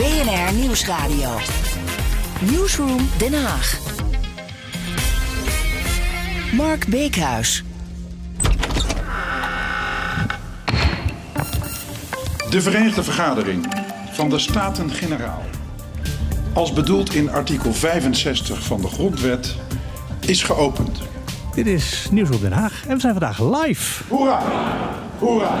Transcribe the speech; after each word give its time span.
BNR 0.00 0.54
Nieuwsradio. 0.54 1.30
Newsroom 2.50 3.08
Den 3.18 3.44
Haag. 3.44 3.78
Mark 6.52 6.86
Beekhuis. 6.86 7.64
De 12.50 12.60
Verenigde 12.60 13.02
Vergadering 13.02 13.66
van 14.10 14.28
de 14.28 14.38
Staten-Generaal, 14.38 15.44
als 16.52 16.72
bedoeld 16.72 17.14
in 17.14 17.30
artikel 17.30 17.72
65 17.72 18.62
van 18.62 18.80
de 18.80 18.88
Grondwet, 18.88 19.56
is 20.26 20.42
geopend. 20.42 20.98
Dit 21.54 21.66
is 21.66 22.08
Nieuws 22.10 22.30
op 22.30 22.40
Den 22.40 22.52
Haag 22.52 22.86
en 22.86 22.94
we 22.94 23.00
zijn 23.00 23.12
vandaag 23.12 23.40
live. 23.40 24.02
Hoera! 24.08 24.42
Hoera! 25.18 25.58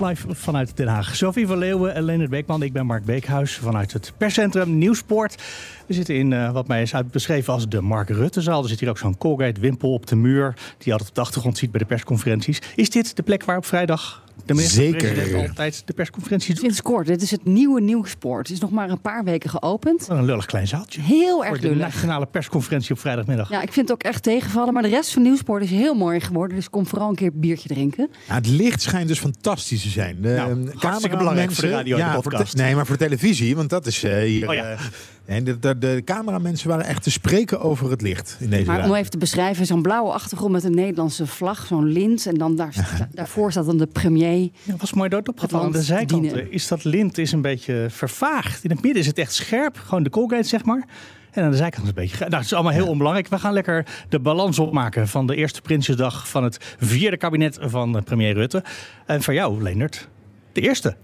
Live 0.00 0.26
vanuit 0.34 0.76
Den 0.76 0.88
Haag. 0.88 1.16
Sophie 1.16 1.46
van 1.46 1.58
Leeuwen 1.58 1.94
en 1.94 2.02
Leonard 2.02 2.30
Beekman. 2.30 2.62
Ik 2.62 2.72
ben 2.72 2.86
Mark 2.86 3.04
Beekhuis 3.04 3.54
vanuit 3.54 3.92
het 3.92 4.12
perscentrum 4.16 4.78
Nieuwsport. 4.78 5.42
We 5.90 5.96
zitten 5.96 6.14
in 6.14 6.30
uh, 6.30 6.52
wat 6.52 6.66
mij 6.66 6.82
is 6.82 6.94
uitbeschreven 6.94 7.52
als 7.52 7.68
de 7.68 7.80
Mark 7.80 8.08
Ruttezaal. 8.08 8.62
Er 8.62 8.68
zit 8.68 8.80
hier 8.80 8.88
ook 8.88 8.98
zo'n 8.98 9.18
Colgate-wimpel 9.18 9.92
op 9.92 10.06
de 10.06 10.16
muur... 10.16 10.54
die 10.54 10.74
je 10.78 10.92
altijd 10.92 11.08
op 11.08 11.14
de 11.14 11.20
achtergrond 11.20 11.58
ziet 11.58 11.70
bij 11.70 11.80
de 11.80 11.86
persconferenties. 11.86 12.58
Is 12.74 12.90
dit 12.90 13.16
de 13.16 13.22
plek 13.22 13.44
waar 13.44 13.56
op 13.56 13.66
vrijdag 13.66 14.24
de 14.44 14.54
minister-president 14.54 15.48
altijd 15.48 15.82
de 15.84 15.92
persconferentie 15.92 16.54
doet? 16.54 16.62
Sinds 16.62 16.82
kort. 16.82 17.06
Dit 17.06 17.22
is 17.22 17.30
het 17.30 17.44
nieuwe 17.44 17.80
Nieuwsport. 17.80 18.46
Het 18.46 18.56
is 18.56 18.60
nog 18.62 18.70
maar 18.70 18.90
een 18.90 19.00
paar 19.00 19.24
weken 19.24 19.50
geopend. 19.50 20.06
Wat 20.06 20.18
een 20.18 20.24
lullig 20.24 20.46
klein 20.46 20.66
zaaltje. 20.68 21.00
Heel 21.00 21.40
erg 21.40 21.48
Voor 21.48 21.60
de 21.60 21.68
lullig. 21.68 21.82
nationale 21.82 22.26
persconferentie 22.26 22.92
op 22.92 22.98
vrijdagmiddag. 22.98 23.50
Ja, 23.50 23.62
ik 23.62 23.72
vind 23.72 23.88
het 23.88 23.96
ook 23.96 24.02
echt 24.12 24.22
tegenvallen. 24.22 24.72
Maar 24.72 24.82
de 24.82 24.88
rest 24.88 25.12
van 25.12 25.22
Nieuwsport 25.22 25.62
is 25.62 25.70
heel 25.70 25.94
mooi 25.94 26.20
geworden. 26.20 26.56
Dus 26.56 26.70
kom 26.70 26.86
vooral 26.86 27.08
een 27.08 27.14
keer 27.14 27.30
een 27.34 27.40
biertje 27.40 27.68
drinken. 27.68 28.10
Ja, 28.28 28.34
het 28.34 28.46
licht 28.46 28.82
schijnt 28.82 29.08
dus 29.08 29.18
fantastisch 29.18 29.82
te 29.82 29.88
zijn. 29.88 30.16
De, 30.20 30.28
Nou, 30.28 30.50
ehm, 30.50 30.78
hartstikke 30.78 31.16
belangrijk 31.16 31.52
voor 31.52 31.64
de 31.64 31.70
radio 31.70 31.96
en 31.96 32.02
de 32.02 32.06
ja, 32.06 32.12
voor 32.14 32.22
podcast. 32.22 32.56
nee, 32.56 32.74
maar 32.74 32.86
voor 32.86 32.96
de 32.96 33.04
televisie, 33.04 33.56
want 33.56 33.70
dat 33.70 33.86
is 33.86 34.02
eh, 34.02 34.18
hier. 34.22 34.48
Oh 34.48 34.54
ja. 34.54 34.70
eh, 34.70 34.78
en 35.24 35.44
de, 35.44 35.58
de, 35.58 35.78
de 35.80 36.02
cameramensen 36.04 36.68
waren 36.68 36.84
echt 36.84 37.02
te 37.02 37.10
spreken 37.10 37.60
over 37.60 37.90
het 37.90 38.02
licht 38.02 38.36
in 38.40 38.50
deze 38.50 38.64
Maar 38.64 38.84
om 38.84 38.94
even 38.94 39.10
te 39.10 39.18
beschrijven, 39.18 39.66
zo'n 39.66 39.82
blauwe 39.82 40.12
achtergrond 40.12 40.52
met 40.52 40.64
een 40.64 40.74
Nederlandse 40.74 41.26
vlag, 41.26 41.66
zo'n 41.66 41.84
lint. 41.84 42.26
En 42.26 42.34
dan 42.34 42.56
daar, 42.56 42.74
daarvoor 43.12 43.50
staat 43.50 43.66
dan 43.66 43.76
de 43.76 43.86
premier. 43.86 44.40
Ja, 44.40 44.50
dat 44.64 44.80
was 44.80 44.92
mooi 44.92 45.08
dood 45.08 45.28
opgevallen. 45.28 45.66
Aan 45.66 45.72
Het 45.72 45.80
de 45.80 45.86
zijkanten 45.86 46.32
dienen. 46.32 46.52
is 46.52 46.68
dat 46.68 46.84
lint 46.84 47.18
is 47.18 47.32
een 47.32 47.42
beetje 47.42 47.86
vervaagd. 47.90 48.64
In 48.64 48.70
het 48.70 48.82
midden 48.82 49.00
is 49.00 49.06
het 49.06 49.18
echt 49.18 49.34
scherp. 49.34 49.76
Gewoon 49.76 50.02
de 50.02 50.10
Colgate, 50.10 50.48
zeg 50.48 50.64
maar. 50.64 50.84
En 51.30 51.44
aan 51.44 51.50
de 51.50 51.56
zijkant 51.56 51.82
is 51.82 51.88
het 51.88 51.98
een 51.98 52.04
beetje... 52.04 52.18
Nou, 52.18 52.34
het 52.34 52.44
is 52.44 52.52
allemaal 52.52 52.72
heel 52.72 52.88
onbelangrijk. 52.88 53.28
We 53.28 53.38
gaan 53.38 53.52
lekker 53.52 53.86
de 54.08 54.20
balans 54.20 54.58
opmaken 54.58 55.08
van 55.08 55.26
de 55.26 55.36
eerste 55.36 55.60
Prinsjesdag... 55.60 56.28
van 56.28 56.44
het 56.44 56.74
vierde 56.78 57.16
kabinet 57.16 57.58
van 57.60 58.02
premier 58.04 58.34
Rutte. 58.34 58.64
En 59.06 59.22
voor 59.22 59.34
jou, 59.34 59.62
Leendert, 59.62 60.08
de 60.52 60.60
eerste. 60.60 60.96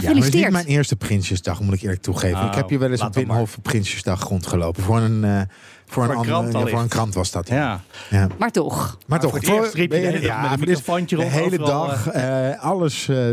Ja, 0.00 0.02
maar 0.06 0.14
het 0.14 0.34
is 0.34 0.40
niet 0.40 0.50
mijn 0.50 0.66
eerste 0.66 0.96
Prinsjesdag, 0.96 1.60
moet 1.60 1.74
ik 1.74 1.82
eerlijk 1.82 2.02
toegeven. 2.02 2.40
Oh, 2.40 2.46
ik 2.46 2.54
heb 2.54 2.68
hier 2.68 2.78
wel 2.78 2.90
eens 2.90 3.00
op 3.00 3.12
dan 3.12 3.22
Binnenhof 3.22 3.58
Prinsjesdag 3.62 4.28
rondgelopen. 4.28 4.82
Voor 4.82 4.98
een, 4.98 5.24
eh, 5.24 5.40
voor 5.86 6.02
een, 6.04 6.10
een 6.10 6.16
andere- 6.16 6.50
krant 6.50 6.52
ja, 6.52 6.70
voor 6.70 6.80
een 6.80 6.88
krant 6.88 7.14
was 7.14 7.30
dat. 7.30 7.48
Ja. 7.48 7.80
Ja. 8.10 8.28
Maar 8.38 8.50
toch. 8.50 8.98
Maar 9.06 9.20
toch, 9.20 9.30
voor 9.30 9.38
het 9.40 9.48
eerst 9.48 9.74
riep 9.74 9.92
je 9.92 10.00
de 10.00 10.10
met 10.42 10.52
een 10.52 10.60
microfoontje 10.60 11.16
de 11.16 11.24
hele 11.24 11.58
dag, 11.58 12.08
eh, 12.08 12.62
alles 12.62 13.08
eh, 13.08 13.28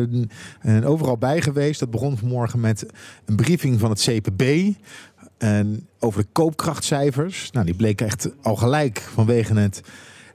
en 0.59 0.85
overal 0.85 1.17
bij 1.17 1.41
geweest. 1.41 1.79
Dat 1.79 1.91
begon 1.91 2.17
vanmorgen 2.17 2.59
met 2.59 2.85
een 3.25 3.35
briefing 3.35 3.79
van 3.79 3.89
het 3.89 4.01
CPB. 4.01 4.73
En 5.37 5.87
over 5.99 6.21
de 6.21 6.27
koopkrachtcijfers. 6.31 7.51
Nou, 7.51 7.65
die 7.65 7.75
bleken 7.75 8.05
echt 8.05 8.29
al 8.41 8.55
gelijk 8.55 9.01
vanwege 9.13 9.53
het 9.53 9.81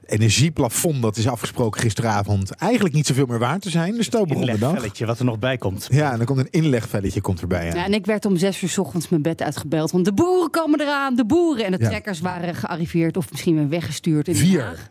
energieplafond 0.09 1.01
dat 1.01 1.17
is 1.17 1.27
afgesproken 1.27 1.81
gisteravond 1.81 2.51
eigenlijk 2.51 2.95
niet 2.95 3.05
zoveel 3.07 3.25
meer 3.25 3.39
waard 3.39 3.61
te 3.61 3.69
zijn. 3.69 3.95
Dus 3.95 4.09
zo 4.09 4.25
begon 4.25 4.41
de 4.45 4.47
dag. 4.47 4.57
Inlegvelletje 4.59 5.05
wat 5.05 5.19
er 5.19 5.25
nog 5.25 5.39
bij 5.39 5.57
komt. 5.57 5.87
Ja, 5.91 6.11
en 6.11 6.17
dan 6.17 6.25
komt 6.25 6.39
een 6.39 6.47
inlegvelletje 6.49 7.21
komt 7.21 7.41
erbij. 7.41 7.65
Ja. 7.65 7.75
Ja, 7.75 7.85
en 7.85 7.93
ik 7.93 8.05
werd 8.05 8.25
om 8.25 8.37
zes 8.37 8.61
uur 8.61 8.69
's 8.69 8.77
ochtends 8.77 9.09
mijn 9.09 9.21
bed 9.21 9.41
uitgebeld. 9.41 9.91
Want 9.91 10.05
de 10.05 10.13
boeren 10.13 10.49
komen 10.49 10.81
eraan, 10.81 11.15
de 11.15 11.25
boeren. 11.25 11.65
En 11.65 11.71
de 11.71 11.77
Ja. 11.79 11.87
trekkers 11.87 12.19
waren 12.19 12.55
gearriveerd 12.55 13.17
of 13.17 13.31
misschien 13.31 13.55
weer 13.55 13.69
weggestuurd 13.69 14.27
in 14.27 14.33
Den 14.33 14.43
Vier. 14.45 14.63
Haag. 14.63 14.87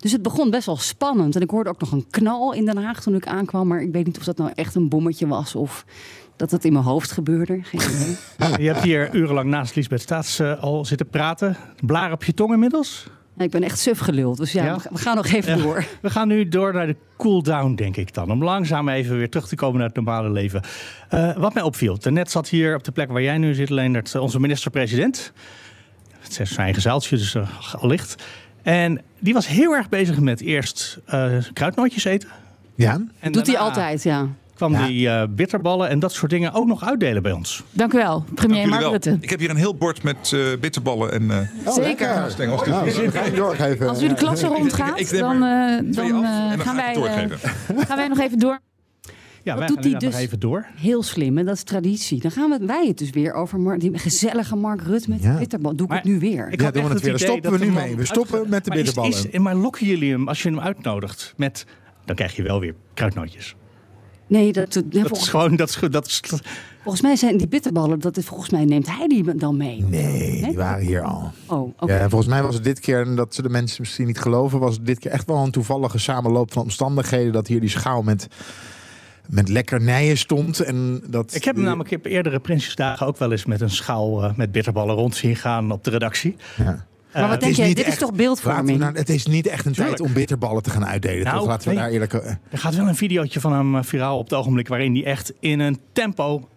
Dus 0.00 0.12
het 0.12 0.22
begon 0.22 0.50
best 0.50 0.66
wel 0.66 0.76
spannend. 0.76 1.36
En 1.36 1.42
ik 1.42 1.50
hoorde 1.50 1.70
ook 1.70 1.80
nog 1.80 1.92
een 1.92 2.06
knal 2.10 2.52
in 2.52 2.64
Den 2.64 2.76
Haag 2.76 3.02
toen 3.02 3.14
ik 3.14 3.26
aankwam. 3.26 3.66
Maar 3.68 3.82
ik 3.82 3.92
weet 3.92 4.06
niet 4.06 4.18
of 4.18 4.24
dat 4.24 4.36
nou 4.38 4.50
echt 4.54 4.74
een 4.74 4.88
bommetje 4.88 5.26
was 5.26 5.54
of 5.54 5.84
dat 6.36 6.50
het 6.50 6.64
in 6.64 6.72
mijn 6.72 6.84
hoofd 6.84 7.10
gebeurde. 7.12 7.58
Geen 7.62 7.80
idee. 7.90 8.62
Je 8.64 8.72
hebt 8.72 8.82
hier 8.84 9.14
urenlang 9.14 9.50
naast 9.50 9.74
Lisbeth 9.74 10.00
Staats 10.00 10.38
eh, 10.38 10.62
al 10.62 10.84
zitten 10.84 11.08
praten. 11.08 11.56
Blaar 11.86 12.12
op 12.12 12.24
je 12.24 12.34
tong 12.34 12.52
inmiddels? 12.52 13.06
Ik 13.38 13.50
ben 13.50 13.62
echt 13.62 13.78
suf 13.78 13.98
geluld. 13.98 14.36
Dus 14.36 14.52
ja, 14.52 14.64
Ja? 14.64 14.74
we 14.74 14.80
ga- 14.80 14.88
we 14.92 14.98
gaan 14.98 15.16
nog 15.16 15.26
even 15.26 15.56
Ja. 15.56 15.62
door. 15.62 15.84
We 16.02 16.10
gaan 16.10 16.28
nu 16.28 16.48
door 16.48 16.72
naar 16.72 16.86
de 16.86 16.96
cool-down, 17.16 17.74
denk 17.74 17.96
ik 17.96 18.14
dan. 18.14 18.30
Om 18.30 18.44
langzaam 18.44 18.88
even 18.88 19.16
weer 19.16 19.30
terug 19.30 19.48
te 19.48 19.56
komen 19.56 19.78
naar 19.78 19.86
het 19.86 19.96
normale 19.96 20.30
leven. 20.30 20.62
Eh, 21.08 21.36
wat 21.36 21.54
mij 21.54 21.62
opviel, 21.62 21.98
net 22.10 22.30
zat 22.30 22.48
hier 22.48 22.74
op 22.74 22.84
de 22.84 22.92
plek 22.92 23.10
waar 23.10 23.22
jij 23.22 23.38
nu 23.38 23.54
zit, 23.54 23.70
Leendert, 23.70 24.14
eh, 24.14 24.20
onze 24.22 24.40
minister-president. 24.40 25.32
Het 26.18 26.30
is 26.40 26.48
zijn 26.48 26.58
eigen 26.64 26.82
zaaltje, 26.82 27.16
dus 27.16 27.34
uh, 27.34 27.48
allicht. 27.74 28.24
En 28.62 29.00
die 29.18 29.34
was 29.34 29.46
heel 29.46 29.72
erg 29.74 29.88
bezig 29.88 30.18
met 30.20 30.40
eerst 30.40 30.98
eh, 31.06 31.32
kruidnootjes 31.52 32.04
eten. 32.04 32.28
ja. 32.74 33.00
En 33.20 33.32
Doet 33.32 33.46
hij 33.46 33.58
altijd, 33.58 34.02
ja. 34.02 34.26
Kwam 34.58 34.72
Ja. 34.72 34.86
die 34.86 35.08
eh, 35.08 35.22
bitterballen 35.30 35.88
en 35.88 35.98
dat 35.98 36.12
soort 36.12 36.30
dingen 36.30 36.52
ook 36.52 36.66
nog 36.66 36.84
uitdelen 36.84 37.22
bij 37.22 37.32
ons. 37.32 37.62
Dank 37.70 37.92
u 37.92 37.96
wel, 37.96 38.24
premier 38.34 38.68
Mark 38.68 38.80
wel. 38.82 38.90
Rutte. 38.90 39.16
Ik 39.20 39.30
heb 39.30 39.38
hier 39.38 39.50
een 39.50 39.56
heel 39.56 39.74
bord 39.74 40.02
met 40.02 40.32
eh, 40.34 40.40
bitterballen 40.60 41.12
en 41.12 41.30
eh, 41.30 41.72
Zeker. 41.74 42.24
stengels. 42.30 42.64
Dus 42.64 42.70
Nou, 42.96 43.10
dat 43.10 43.36
doorgeven. 43.36 43.88
Als 43.88 44.02
u 44.02 44.08
de 44.08 44.14
klasse 44.14 44.46
ik- 44.46 44.52
rondgaat, 44.52 45.10
dan, 45.10 45.40
dan 45.92 46.24
gaan, 46.24 46.60
ga 46.60 46.74
wij, 46.74 46.94
gaan 47.86 47.96
wij 47.96 48.08
nog 48.08 48.18
even 48.18 48.38
door. 48.38 48.58
Ja, 49.42 49.58
wij 49.58 49.66
doet 49.66 49.84
hij 49.84 49.94
dus? 49.94 50.14
even 50.14 50.40
door. 50.40 50.66
Heel 50.76 51.02
slim, 51.02 51.38
en 51.38 51.44
dat 51.44 51.54
is 51.54 51.62
traditie. 51.62 52.20
Dan 52.20 52.30
gaan 52.30 52.50
we, 52.50 52.66
wij 52.66 52.86
het 52.86 52.98
dus 52.98 53.10
weer 53.10 53.32
over 53.32 53.60
Mar- 53.60 53.78
die 53.78 53.98
gezellige 53.98 54.56
Mark 54.56 54.82
Rutte 54.82 55.10
met 55.10 55.22
Ja. 55.22 55.32
de 55.32 55.38
bitterbal. 55.38 55.74
Doe 55.76 55.86
ik 55.86 55.88
Maar 55.92 56.00
het 56.02 56.06
nu 56.12 56.18
weer. 56.18 56.48
Ik 56.50 56.60
Ja, 56.60 56.70
doen 56.70 56.84
we 56.84 56.88
het 56.92 57.02
weer. 57.02 57.18
stoppen 57.18 57.50
dat 57.50 57.60
we 57.60 57.66
nu 57.66 57.72
mee. 57.72 57.96
We 57.96 58.04
stoppen 58.04 58.48
met 58.48 58.64
de 58.64 58.70
Maar 58.70 58.78
is- 58.78 58.84
bitterballen. 58.84 59.32
Is, 59.32 59.38
maar 59.38 59.54
lokken 59.54 59.86
jullie 59.86 60.12
hem 60.12 60.28
als 60.28 60.42
je 60.42 60.48
hem 60.48 60.60
uitnodigt 60.60 61.34
met... 61.36 61.66
Dan 62.04 62.16
krijg 62.16 62.36
je 62.36 62.42
wel 62.42 62.60
weer 62.60 62.74
kruidnootjes. 62.94 63.54
Nee, 64.28 64.52
dat, 64.52 64.72
dat- 64.72 64.84
Dat 64.92 65.00
volgens, 65.00 65.20
is 65.20 65.28
gewoon... 65.28 65.56
Dat 65.56 65.68
is, 65.68 65.78
dat 65.90 66.06
is, 66.06 66.22
volgens 66.82 67.02
mij 67.02 67.16
zijn 67.16 67.36
die 67.36 67.48
bitterballen, 67.48 67.98
dat 68.00 68.16
is, 68.16 68.24
volgens 68.24 68.50
mij 68.50 68.64
neemt 68.64 68.96
hij 68.96 69.06
die 69.08 69.34
dan 69.34 69.56
mee. 69.56 69.82
Nee, 69.88 70.42
die 70.42 70.56
waren 70.56 70.84
hier 70.84 71.02
al. 71.02 71.32
Oh, 71.46 71.72
oké. 71.78 71.92
Ja, 71.94 72.08
volgens 72.08 72.30
mij 72.30 72.42
was 72.42 72.54
het 72.54 72.64
dit 72.64 72.80
keer, 72.80 73.00
en 73.06 73.16
dat 73.16 73.34
ze 73.34 73.42
de 73.42 73.48
mensen 73.48 73.76
misschien 73.80 74.06
niet 74.06 74.20
geloven, 74.20 74.58
was 74.58 74.74
het 74.74 74.86
dit 74.86 74.98
keer 74.98 75.10
echt 75.10 75.26
wel 75.26 75.36
een 75.44 75.50
toevallige 75.50 75.98
samenloop 75.98 76.52
van 76.52 76.62
omstandigheden. 76.62 77.32
Dat 77.32 77.46
hier 77.46 77.60
die 77.60 77.68
schaal 77.68 78.02
met, 78.02 78.26
met 79.28 79.48
lekkernijen 79.48 80.18
stond. 80.18 80.60
En 80.60 81.02
dat, 81.06 81.34
ik 81.34 81.44
heb 81.44 81.54
hem 81.54 81.64
namelijk 81.64 81.92
op 81.92 82.04
eerdere 82.06 82.38
Prinsjesdagen 82.40 83.06
ook 83.06 83.18
wel 83.18 83.30
eens 83.32 83.44
met 83.44 83.60
een 83.60 83.70
schaal 83.70 84.24
eh, 84.24 84.34
met 84.36 84.52
bitterballen 84.52 84.94
rond 84.94 85.16
zien 85.16 85.36
gaan 85.36 85.70
op 85.72 85.84
de 85.84 85.90
redactie. 85.90 86.36
Ja. 86.56 86.86
Maar 87.20 87.28
wat 87.28 87.42
Eh, 87.42 87.46
Het 87.48 87.56
denk 87.56 87.74
jij, 87.74 87.84
dit 87.84 87.92
is 87.92 87.98
toch 87.98 88.12
beeldvorming? 88.14 88.78
nou- 88.78 88.96
het 88.96 89.08
is 89.08 89.26
niet 89.26 89.46
echt 89.46 89.66
een 89.66 89.72
Tuurlijk. 89.72 89.96
tijd 89.96 90.08
om 90.08 90.14
bitterballen 90.14 90.62
te 90.62 90.70
gaan 90.70 90.86
uitdelen. 90.86 91.24
Nou, 91.24 91.38
toch? 91.38 91.46
Laten 91.46 91.68
we 91.68 91.74
nee. 91.74 91.82
daar 91.82 91.92
eerlijk... 91.92 92.12
eh, 92.14 92.30
Er 92.50 92.58
gaat 92.58 92.74
wel 92.74 92.88
een 92.88 92.96
videootje 92.96 93.40
van 93.40 93.52
hem 93.52 93.76
eh, 93.76 93.82
viraal 93.82 94.18
op 94.18 94.24
het 94.24 94.38
ogenblik... 94.38 94.68
waarin 94.68 94.92
hij 94.94 95.04
echt 95.04 95.32
in 95.40 95.60
een 95.60 95.78
tempo 95.92 96.48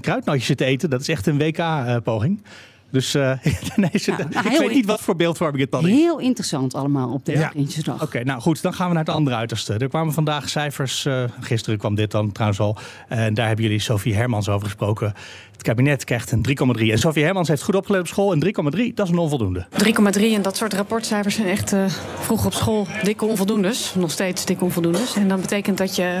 kruidnootjes 0.00 0.46
zit 0.46 0.56
te 0.58 0.64
eten. 0.64 0.90
Dat 0.90 1.00
is 1.00 1.08
echt 1.08 1.26
een 1.26 1.38
WK-poging. 1.38 2.42
Dus 2.90 3.14
eh, 3.14 3.32
nee, 3.76 3.90
ze- 3.94 4.10
nou, 4.10 4.28
ik 4.28 4.50
heel 4.50 4.60
weet 4.60 4.74
niet 4.74 4.86
wat 4.86 5.00
voor 5.00 5.16
beeldvorming 5.16 5.60
het 5.62 5.70
dan 5.70 5.88
is. 5.88 5.94
Heel 5.96 6.18
interessant 6.18 6.74
allemaal 6.74 7.12
op 7.12 7.24
deze 7.24 7.38
Ja. 7.38 7.48
Prinsjesdag. 7.48 8.02
Oké, 8.02 8.24
nou 8.24 8.40
goed, 8.40 8.62
dan 8.62 8.74
gaan 8.74 8.88
we 8.88 8.94
naar 8.94 9.04
het 9.04 9.14
andere 9.14 9.36
uiterste. 9.36 9.74
Er 9.74 9.88
kwamen 9.88 10.12
vandaag 10.14 10.48
cijfers, 10.48 11.06
eh, 11.06 11.24
gisteren 11.40 11.78
kwam 11.78 11.94
dit 11.94 12.10
dan 12.10 12.32
trouwens 12.32 12.60
al. 12.60 12.76
En 13.08 13.34
daar 13.34 13.46
hebben 13.46 13.64
jullie 13.64 13.80
Sophie 13.80 14.14
Hermans 14.14 14.48
over 14.48 14.66
gesproken. 14.66 15.12
Het 15.52 15.62
kabinet 15.68 16.04
krijgt 16.04 16.30
een 16.32 16.42
3,3. 16.42 16.90
En 16.92 16.98
Sophie 16.98 17.24
Hermans 17.24 17.48
heeft 17.48 17.62
goed 17.62 17.74
opgelet 17.74 18.00
op 18.00 18.06
school. 18.06 18.32
Een 18.32 18.40
3,3, 18.40 18.94
dat 18.94 19.06
is 19.06 19.12
een 19.12 19.18
onvoldoende. 19.18 19.66
3,3 19.70 20.34
en 20.34 20.42
dat 20.42 20.56
soort 20.56 20.72
rapportcijfers 20.74 21.34
zijn 21.34 21.48
echt 21.48 21.72
eh, 21.72 21.84
vroeg 22.20 22.46
op 22.46 22.52
school 22.52 22.86
dikke 23.02 23.24
onvoldoendes. 23.24 23.94
Nog 23.94 24.10
steeds 24.10 24.44
dikke 24.44 24.64
onvoldoendes. 24.64 25.16
En 25.16 25.28
dat 25.28 25.40
betekent 25.40 25.78
dat 25.78 25.96
je 25.96 26.20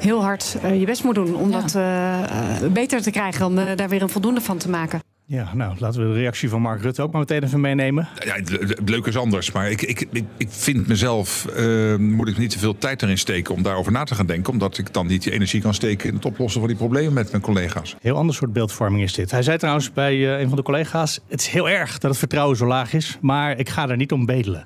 heel 0.00 0.22
hard 0.22 0.56
je 0.78 0.84
best 0.84 1.04
moet 1.04 1.14
doen 1.14 1.34
om 1.34 1.50
Ja. 1.50 1.60
dat 1.60 2.72
beter 2.72 3.02
te 3.02 3.10
krijgen. 3.10 3.46
Om 3.46 3.58
eh, 3.58 3.76
daar 3.76 3.88
weer 3.88 4.02
een 4.02 4.08
voldoende 4.08 4.40
van 4.40 4.58
te 4.58 4.68
maken. 4.70 5.05
Ja, 5.28 5.54
nou, 5.54 5.74
laten 5.78 6.00
we 6.00 6.06
de 6.06 6.18
reactie 6.18 6.48
van 6.48 6.60
Mark 6.60 6.80
Rutte 6.82 7.02
ook 7.02 7.10
maar 7.12 7.20
meteen 7.20 7.42
even 7.44 7.60
meenemen. 7.60 8.08
Ja, 8.24 8.34
het 8.34 8.50
le- 8.50 8.58
het 8.58 8.88
leuk 8.88 9.06
is 9.06 9.16
anders. 9.16 9.52
Maar 9.52 9.70
ik, 9.70 9.82
ik, 9.82 10.00
ik, 10.10 10.24
ik 10.36 10.48
vind 10.50 10.86
mezelf, 10.86 11.46
eh, 11.46 11.96
moet 11.96 12.28
ik 12.28 12.38
niet 12.38 12.50
te 12.50 12.58
veel 12.58 12.78
tijd 12.78 13.02
erin 13.02 13.18
steken 13.18 13.54
om 13.54 13.62
daarover 13.62 13.92
na 13.92 14.04
te 14.04 14.14
gaan 14.14 14.26
denken. 14.26 14.52
Omdat 14.52 14.78
ik 14.78 14.92
dan 14.92 15.06
niet 15.06 15.22
die 15.22 15.32
energie 15.32 15.60
kan 15.60 15.74
steken 15.74 16.08
in 16.08 16.14
het 16.14 16.24
oplossen 16.24 16.60
van 16.60 16.68
die 16.68 16.78
problemen 16.78 17.12
met 17.12 17.30
mijn 17.30 17.42
collega's. 17.42 17.96
Heel 18.00 18.16
ander 18.16 18.34
soort 18.34 18.52
beeldvorming 18.52 19.02
is 19.02 19.12
dit. 19.12 19.30
Hij 19.30 19.42
zei 19.42 19.58
trouwens 19.58 19.92
bij 19.92 20.12
eh, 20.34 20.40
een 20.40 20.48
van 20.48 20.56
de 20.56 20.62
collega's: 20.62 21.20
Het 21.28 21.40
is 21.40 21.46
heel 21.46 21.68
erg 21.68 21.98
dat 21.98 22.10
het 22.10 22.18
vertrouwen 22.18 22.56
zo 22.56 22.66
laag 22.66 22.92
is, 22.92 23.18
maar 23.20 23.58
ik 23.58 23.68
ga 23.68 23.88
er 23.88 23.96
niet 23.96 24.12
om 24.12 24.26
bedelen. 24.26 24.64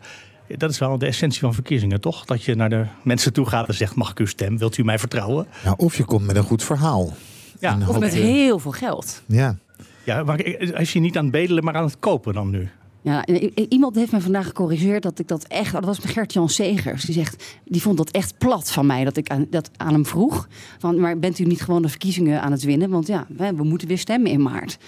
Dat 0.57 0.71
is 0.71 0.79
wel 0.79 0.99
de 0.99 1.07
essentie 1.07 1.41
van 1.41 1.55
verkiezingen, 1.55 2.01
toch? 2.01 2.25
Dat 2.25 2.45
je 2.45 2.55
naar 2.55 2.71
de 2.71 2.85
mensen 3.03 3.33
toe 3.33 3.47
gaat 3.47 3.69
en 3.69 3.75
zegt: 3.75 3.95
Mag 3.95 4.11
ik 4.11 4.19
uw 4.19 4.27
stem? 4.27 4.59
Wilt 4.59 4.79
u 4.79 4.85
mij 4.85 4.99
vertrouwen? 4.99 5.47
Nou, 5.65 5.75
of 5.79 5.97
je 5.97 6.05
komt 6.05 6.27
met 6.27 6.37
een 6.37 6.43
goed 6.43 6.63
verhaal. 6.65 7.15
Ja, 7.61 7.73
En 7.73 7.89
Of 7.89 7.99
met 7.99 8.15
heel 8.15 8.59
veel 8.59 8.71
geld. 8.73 9.23
Ja. 9.27 9.57
Ja 10.05 10.23
maar 10.23 10.75
als 10.75 10.93
je 10.93 11.01
niet 11.01 11.17
aan 11.17 11.23
het 11.23 11.33
bedelen, 11.33 11.65
maar 11.65 11.75
aan 11.75 11.85
het 11.85 11.99
kopen 11.99 12.35
dan 12.35 12.51
nu. 12.51 12.69
Ja, 13.03 13.27
iemand 13.69 13.95
heeft 13.95 14.13
me 14.13 14.21
vandaag 14.21 14.47
gecorrigeerd 14.47 15.03
dat 15.03 15.19
ik 15.19 15.29
dat 15.29 15.45
echt. 15.45 15.73
Dat 15.73 15.85
was 15.85 15.99
Gert-Jan 15.99 16.49
Segers. 16.49 17.05
Die 17.05 17.15
zegt, 17.15 17.59
die 17.65 17.83
vond 17.83 17.97
dat 17.97 18.11
echt 18.11 18.39
plat 18.39 18.71
van 18.71 18.87
mij 18.87 19.05
dat 19.05 19.17
ik 19.17 19.31
aan, 19.31 19.47
dat 19.51 19.71
aan 19.77 19.93
hem 19.93 20.07
vroeg. 20.07 20.49
Van, 20.79 21.01
maar 21.01 21.19
bent 21.19 21.39
u 21.39 21.45
niet 21.45 21.61
gewoon 21.61 21.83
de 21.83 21.89
verkiezingen 21.89 22.43
aan 22.43 22.53
het 22.53 22.63
winnen? 22.63 22.91
Want 22.91 23.07
ja, 23.07 23.27
we, 23.29 23.55
we 23.55 23.65
moeten 23.65 23.89
weer 23.89 23.99
stemmen 23.99 24.31
in 24.31 24.43
maart. 24.43 24.79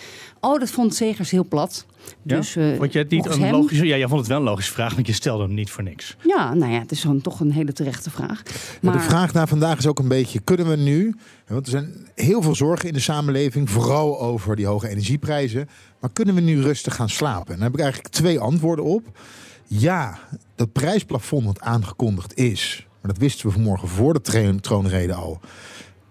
Oh, 0.41 0.59
dat 0.59 0.71
vond 0.71 0.95
Segers 0.95 1.31
heel 1.31 1.47
plat. 1.47 1.87
Ja? 2.23 2.37
Dus, 2.37 2.57
eh, 2.57 2.77
vond 2.77 2.93
je 2.93 2.99
het 2.99 3.11
niet 3.11 3.27
een 3.27 3.51
logische... 3.51 3.87
Ja, 3.87 3.97
jij 3.97 4.09
vond 4.09 4.21
het 4.21 4.29
wel 4.29 4.39
een 4.39 4.45
logische 4.45 4.73
vraag, 4.73 4.95
want 4.95 5.07
je 5.07 5.13
stelde 5.13 5.43
hem 5.43 5.55
niet 5.55 5.71
voor 5.71 5.83
niks. 5.83 6.17
Ja, 6.27 6.55
nou 6.55 6.73
ja, 6.73 6.79
het 6.79 6.91
is 6.91 7.01
gewoon 7.01 7.21
toch 7.21 7.41
een 7.41 7.53
hele 7.53 7.73
terechte 7.73 8.11
vraag. 8.11 8.43
Maar 8.81 8.93
de 8.93 9.01
vraag 9.01 9.33
naar 9.33 9.49
vandaag 9.49 9.79
is 9.79 9.87
ook 9.87 9.99
een 9.99 10.09
beetje: 10.09 10.41
kunnen 10.41 10.69
we 10.69 10.77
nu, 10.77 11.15
want 11.47 11.65
er 11.65 11.71
zijn 11.71 12.07
heel 12.15 12.43
veel 12.43 12.55
zorgen 12.55 12.89
in 12.89 12.95
de 12.95 13.01
samenleving, 13.01 13.71
vooral 13.71 14.21
over 14.21 14.57
die 14.57 14.67
hoge 14.67 14.89
energieprijzen, 14.89 15.69
maar 16.01 16.11
kunnen 16.13 16.35
we 16.35 16.41
nu 16.41 16.63
rustig 16.63 16.95
gaan 16.95 17.09
slapen? 17.09 17.53
En 17.53 17.55
daar 17.55 17.65
heb 17.71 17.75
ik 17.75 17.81
eigenlijk 17.81 18.15
twee 18.15 18.41
antwoorden 18.41 18.85
op. 18.85 19.19
Ja, 19.67 20.19
dat 20.55 20.73
prijsplafond 20.73 21.45
wat 21.45 21.61
aangekondigd 21.61 22.35
is, 22.35 22.87
maar 23.01 23.13
dat 23.13 23.21
wisten 23.21 23.47
we 23.47 23.53
vanmorgen 23.53 23.89
voor 23.89 24.15
de 24.15 24.61
troonrede 24.61 25.15
al. 25.15 25.41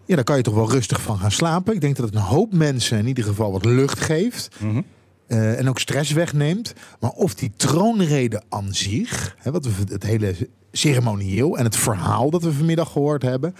Ja, 0.05 0.15
daar 0.15 0.25
kan 0.25 0.37
je 0.37 0.43
toch 0.43 0.55
wel 0.55 0.71
rustig 0.71 1.01
van 1.01 1.17
gaan 1.17 1.31
slapen. 1.31 1.73
Ik 1.73 1.81
denk 1.81 1.95
dat 1.95 2.05
het 2.05 2.15
een 2.15 2.21
hoop 2.21 2.53
mensen 2.53 2.97
in 2.97 3.07
ieder 3.07 3.23
geval 3.23 3.51
wat 3.51 3.65
lucht 3.65 3.99
geeft. 3.99 4.55
Eh, 5.31 5.59
en 5.59 5.69
ook 5.69 5.79
stress 5.79 6.11
wegneemt. 6.11 6.73
Maar 6.99 7.09
of 7.09 7.33
die 7.33 7.51
troonrede 7.55 8.41
aan 8.49 8.73
zich, 8.73 9.35
hè, 9.37 9.51
wat 9.51 9.65
we, 9.65 9.71
het 9.89 10.03
hele 10.03 10.35
ceremonieel 10.71 11.57
en 11.57 11.63
het 11.63 11.75
verhaal 11.75 12.29
dat 12.29 12.43
we 12.43 12.53
vanmiddag 12.53 12.91
gehoord 12.91 13.21
hebben. 13.21 13.55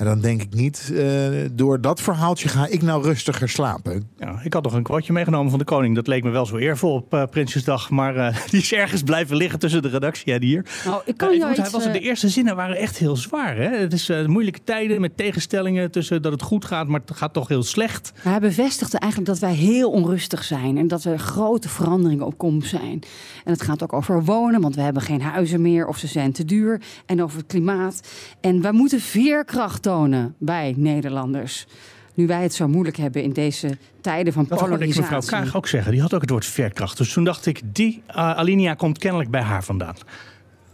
En 0.00 0.06
dan 0.06 0.20
denk 0.20 0.42
ik 0.42 0.54
niet, 0.54 0.92
eh, 0.94 1.30
door 1.52 1.80
dat 1.80 2.00
verhaaltje 2.00 2.48
ga 2.48 2.66
ik 2.66 2.82
nou 2.82 3.02
rustiger 3.02 3.48
slapen. 3.48 4.08
Ja, 4.18 4.40
ik 4.42 4.52
had 4.52 4.62
nog 4.62 4.72
een 4.72 4.82
quoteje 4.82 5.12
meegenomen 5.12 5.50
van 5.50 5.58
de 5.58 5.64
koning. 5.64 5.94
Dat 5.94 6.06
leek 6.06 6.22
me 6.22 6.30
wel 6.30 6.46
zo 6.46 6.56
eervol 6.56 6.94
op 6.94 7.14
eh, 7.14 7.22
Prinsjesdag. 7.30 7.90
Maar 7.90 8.16
eh, 8.16 8.36
die 8.50 8.60
is 8.60 8.72
ergens 8.72 9.02
blijven 9.02 9.36
liggen 9.36 9.58
tussen 9.58 9.82
de 9.82 9.88
redactie 9.88 10.32
en 10.32 10.42
hier. 10.42 10.66
Nou, 10.84 11.02
ik 11.04 11.16
kan 11.16 11.36
jou 11.36 11.54
hij 11.54 11.64
iets, 11.64 11.70
was, 11.70 11.84
de 11.84 12.00
eerste 12.00 12.28
zinnen 12.28 12.56
waren 12.56 12.76
echt 12.76 12.98
heel 12.98 13.16
zwaar. 13.16 13.56
Hè? 13.56 13.76
Het 13.76 13.92
is 13.92 14.08
eh, 14.08 14.26
moeilijke 14.26 14.64
tijden 14.64 15.00
met 15.00 15.16
tegenstellingen 15.16 15.90
tussen 15.90 16.22
dat 16.22 16.32
het 16.32 16.42
goed 16.42 16.64
gaat, 16.64 16.88
maar 16.88 17.00
het 17.06 17.16
gaat 17.16 17.32
toch 17.32 17.48
heel 17.48 17.62
slecht. 17.62 18.12
Hij 18.20 18.40
bevestigde 18.40 18.98
eigenlijk 18.98 19.32
dat 19.32 19.40
wij 19.40 19.54
heel 19.54 19.90
onrustig 19.90 20.44
zijn 20.44 20.78
en 20.78 20.88
dat 20.88 21.04
er 21.04 21.18
grote 21.18 21.68
veranderingen 21.68 22.26
op 22.26 22.38
komst 22.38 22.68
zijn. 22.68 23.02
En 23.44 23.52
het 23.52 23.62
gaat 23.62 23.82
ook 23.82 23.92
over 23.92 24.24
wonen, 24.24 24.60
want 24.60 24.74
we 24.74 24.80
hebben 24.80 25.02
geen 25.02 25.22
huizen 25.22 25.62
meer 25.62 25.86
of 25.86 25.98
ze 25.98 26.06
zijn 26.06 26.32
te 26.32 26.44
duur. 26.44 26.80
En 27.06 27.22
over 27.22 27.38
het 27.38 27.46
klimaat. 27.46 28.00
En 28.40 28.62
wij 28.62 28.72
moeten 28.72 29.00
veerkracht 29.00 29.82
tonen 29.90 30.34
bij 30.38 30.74
Nederlanders. 30.76 31.66
Nu 32.14 32.26
wij 32.26 32.42
het 32.42 32.54
zo 32.54 32.68
moeilijk 32.68 32.96
hebben 32.96 33.22
in 33.22 33.32
deze 33.32 33.78
tijden 34.00 34.32
van 34.32 34.46
Dat 34.48 34.60
hoorde 34.60 34.74
ik 34.74 34.80
polarisatie. 34.80 35.16
mevrouw 35.16 35.40
Kaag 35.40 35.56
ook 35.56 35.66
zeggen. 35.66 35.92
Die 35.92 36.00
had 36.00 36.14
ook 36.14 36.20
het 36.20 36.30
woord 36.30 36.46
veerkracht. 36.46 36.96
Dus 36.96 37.12
toen 37.12 37.24
dacht 37.24 37.46
ik, 37.46 37.60
die 37.64 38.02
eh, 38.06 38.14
alinea 38.16 38.74
komt 38.74 38.98
kennelijk 38.98 39.30
bij 39.30 39.40
haar 39.40 39.64
vandaan. 39.64 39.94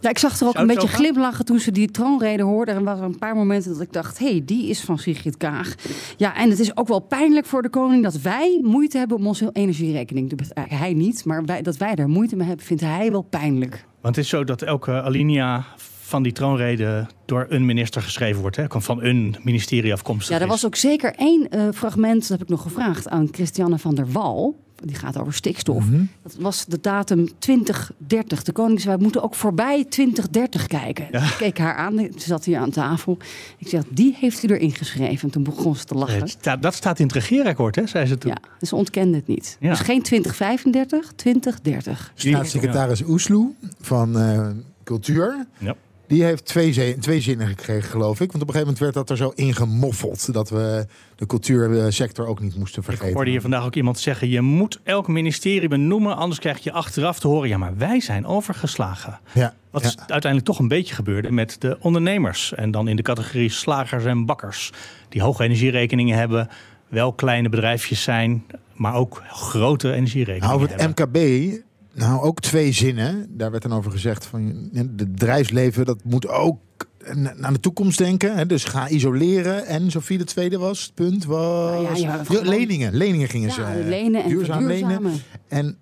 Ja, 0.01 0.09
ik 0.11 0.19
zag 0.19 0.41
er 0.41 0.47
ook 0.47 0.53
Zou 0.53 0.69
een 0.69 0.75
beetje 0.75 0.89
glimlachen 0.89 1.45
toen 1.45 1.59
ze 1.59 1.71
die 1.71 1.91
troonrede 1.91 2.43
hoorde. 2.43 2.73
Er 2.73 2.85
waren 2.85 3.05
een 3.05 3.19
paar 3.19 3.35
momenten 3.35 3.73
dat 3.73 3.81
ik 3.81 3.93
dacht, 3.93 4.19
hé, 4.19 4.31
hey, 4.31 4.43
die 4.45 4.69
is 4.69 4.81
van 4.81 4.99
Sigrid 4.99 5.37
Kaag. 5.37 5.75
Ja, 6.17 6.37
en 6.37 6.51
het 6.51 6.59
is 6.59 6.77
ook 6.77 6.89
wel 6.89 7.01
pijnlijk 7.01 7.47
voor 7.47 7.63
de 7.63 7.69
koning 7.69 8.03
dat 8.03 8.21
wij 8.21 8.61
moeite 8.63 8.99
hebben 8.99 9.17
om 9.17 9.27
onze 9.27 9.51
energierekening 9.53 10.29
te 10.29 10.35
betalen. 10.35 10.71
Hij 10.71 10.93
niet, 10.93 11.25
maar 11.25 11.45
wij, 11.45 11.63
dat 11.63 11.77
wij 11.77 11.95
daar 11.95 12.09
moeite 12.09 12.37
mee 12.37 12.47
hebben, 12.47 12.67
vindt 12.67 12.83
hij 12.83 13.11
wel 13.11 13.23
pijnlijk. 13.23 13.85
Want 14.01 14.17
het 14.17 14.25
is 14.25 14.31
zo 14.31 14.45
dat 14.45 14.63
elke 14.63 15.03
alinea 15.03 15.65
van 16.07 16.23
die 16.23 16.33
troonrede 16.33 17.07
door 17.25 17.47
een 17.49 17.65
minister 17.67 18.03
geschreven 18.03 18.41
wordt. 18.41 18.57
Hè? 18.57 18.65
Van 18.69 19.03
een 19.03 19.37
ministerie 19.43 19.93
afkomstig. 19.93 20.37
Ja, 20.37 20.43
er 20.43 20.49
was 20.49 20.67
ook 20.67 20.77
zeker 20.77 21.15
één 21.15 21.49
eh, 21.51 21.69
fragment, 21.75 22.21
dat 22.21 22.29
heb 22.29 22.43
ik 22.43 22.49
nog 22.49 22.63
gevraagd 22.63 23.09
aan 23.09 23.29
Christiane 23.31 23.79
van 23.79 23.95
der 23.95 24.13
Wal. 24.13 24.65
Die 24.85 24.97
gaat 24.97 25.19
over 25.19 25.33
stikstof. 25.33 25.85
Dat 26.23 26.37
was 26.39 26.65
de 26.67 26.79
datum 26.81 27.29
2030. 27.39 28.43
De 28.43 28.53
koning 28.53 28.81
zei, 28.81 28.95
wij 28.95 29.03
moeten 29.03 29.23
ook 29.23 29.35
voorbij 29.35 29.85
2030 29.85 30.67
kijken. 30.67 31.05
Ik 31.13 31.35
keek 31.39 31.59
haar 31.59 31.75
aan, 31.75 31.97
ze 31.99 32.09
zat 32.27 32.45
hier 32.45 32.59
aan 32.59 32.71
tafel. 32.71 33.19
Ik 33.59 33.69
zeg, 33.69 33.83
die 33.89 34.17
heeft 34.19 34.43
u 34.43 34.49
erin 34.49 34.75
geschreven. 34.75 35.23
En 35.25 35.31
toen 35.31 35.43
begon 35.43 35.77
ze 35.77 35.85
te 35.85 35.95
lachen. 35.95 36.19
Het 36.21 36.29
sta- 36.31 36.57
dat 36.57 36.75
staat 36.75 36.99
in 36.99 37.05
het 37.07 37.15
regeerakkoord, 37.15 37.75
hè, 37.77 37.87
zei 37.87 38.07
ze 38.07 38.19
toen. 38.19 38.31
Ja, 38.31 38.49
dus 38.59 38.69
ze 38.69 38.77
ontkende 38.77 39.17
het 39.17 39.27
niet. 39.27 39.57
Ja. 39.61 39.71
Dus 39.71 39.81
geen 39.81 40.03
2035, 40.03 41.13
2030. 41.17 42.13
Staatssecretaris 42.15 43.03
Oesloe 43.03 43.53
van 43.81 44.19
eh, 44.19 44.49
Cultuur. 44.85 45.47
Ja. 45.59 45.75
Die 46.09 46.25
heeft 46.25 46.45
twee, 46.45 46.99
twee 46.99 47.21
zinnen 47.21 47.47
gekregen, 47.47 47.91
geloof 47.91 48.21
ik. 48.21 48.33
Want 48.33 48.43
op 48.43 48.49
een 48.49 48.55
gegeven 48.55 48.61
moment 48.61 48.79
werd 48.79 48.95
dat 48.95 49.11
er 49.11 49.17
zo 49.17 49.33
ingemoffeld. 49.35 50.33
Dat 50.33 50.51
we 50.51 50.87
de 51.17 51.27
cultuursector 51.27 52.27
ook 52.27 52.41
niet 52.41 52.57
moesten 52.57 52.79
Ik 52.79 52.85
vergeten. 52.89 53.15
hoorde 53.15 53.31
hier 53.31 53.41
vandaag 53.41 53.65
ook 53.65 53.75
iemand 53.75 53.99
zeggen: 53.99 54.29
je 54.29 54.41
moet 54.41 54.81
elk 54.83 55.09
ministerie 55.09 55.69
benoemen, 55.69 56.17
anders 56.17 56.41
krijg 56.41 56.59
je 56.59 56.73
achteraf 56.73 57.19
te 57.19 57.29
horen: 57.29 57.49
ja, 57.49 57.59
maar 57.59 57.77
wij 57.77 58.01
zijn 58.01 58.27
overgeslagen. 58.27 59.21
Ja, 59.33 59.55
Wat 59.71 59.83
ja. 59.83 59.89
uiteindelijk 59.99 60.45
toch 60.45 60.59
een 60.59 60.69
beetje 60.69 60.95
gebeurde 60.95 61.31
met 61.31 61.57
de 61.59 61.77
ondernemers. 61.81 62.55
En 62.55 62.71
dan 62.71 62.89
in 62.89 62.97
de 62.97 63.03
categorie 63.03 63.51
slagers 63.51 64.05
en 64.05 64.27
bakkers. 64.27 64.73
Die 65.09 65.23
hoge 65.23 65.43
energierekeningen 65.45 66.19
hebben, 66.19 66.49
wel 66.89 67.13
kleine 67.13 67.49
bedrijfjes 67.49 68.03
zijn, 68.03 68.45
maar 68.75 68.95
ook 68.95 69.23
grote 69.29 69.93
energierekeningen. 69.93 70.49
Nou, 70.49 70.61
over 70.63 70.69
het 70.71 70.81
hebben. 70.81 71.05
MKB, 71.51 71.57
nou 71.97 72.23
ook 72.23 72.41
twee 72.41 72.73
zinnen. 72.73 73.27
Daar 73.37 73.51
werd 73.51 73.63
dan 73.63 73.73
over 73.73 73.91
gezegd 73.91 74.27
van 74.27 74.69
het 74.73 74.97
bedrijfsleven 74.97 75.85
dat 75.85 76.05
moet 76.05 76.29
ook 76.29 76.59
na- 77.15 77.35
naar 77.37 77.53
de 77.53 77.61
toekomst 77.61 77.99
denken. 77.99 78.37
Hè? 78.37 78.47
Dus 78.47 78.65
ga 78.65 78.89
isoleren. 78.89 79.67
En 79.67 79.91
Sofie 79.91 80.19
de 80.19 80.25
tweede 80.25 80.59
was, 80.59 80.83
het 80.83 80.95
punt 80.95 81.25
was 81.25 81.71
Nou 81.71 81.83
ja, 81.83 81.91
ja, 81.91 81.97
Ja, 82.17 82.25
gewoon- 82.25 82.49
leningen. 82.49 82.95
Leningen 82.95 83.29
gingen 83.29 83.51
ze. 83.51 83.61
Ja, 83.61 83.75
eh, 83.77 83.87
lenen 83.87 84.23
en 84.23 84.29
duurzaam 84.29 84.67
lenen. 84.67 85.13
En 85.49 85.77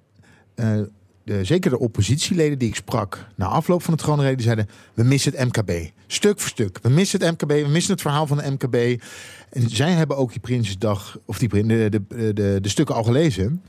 eh, 0.54 0.80
de, 1.24 1.44
zeker 1.44 1.70
de 1.70 1.78
oppositieleden 1.78 2.58
die 2.58 2.68
ik 2.68 2.74
sprak 2.74 3.26
na 3.34 3.46
afloop 3.46 3.82
van 3.82 3.94
het 3.94 4.36
die 4.36 4.40
zeiden: 4.40 4.68
we 4.94 5.02
missen 5.02 5.32
het 5.36 5.44
MKB. 5.46 5.90
Stuk 6.06 6.40
voor 6.40 6.50
stuk. 6.50 6.78
We 6.82 6.88
missen 6.88 7.20
het 7.22 7.30
MKB. 7.30 7.50
We 7.50 7.68
missen 7.68 7.92
het 7.92 8.02
verhaal 8.02 8.26
van 8.26 8.36
de 8.36 8.50
MKB. 8.50 9.02
En 9.50 9.70
zij 9.70 9.92
hebben 9.92 10.16
ook 10.16 10.30
die 10.30 10.40
Prinsjesdag, 10.40 11.18
of 11.24 11.38
die, 11.38 11.48
de, 11.48 11.88
de, 11.90 12.32
de, 12.32 12.58
de 12.60 12.68
stukken 12.68 12.94
al 12.94 13.04
gelezen. 13.04 13.62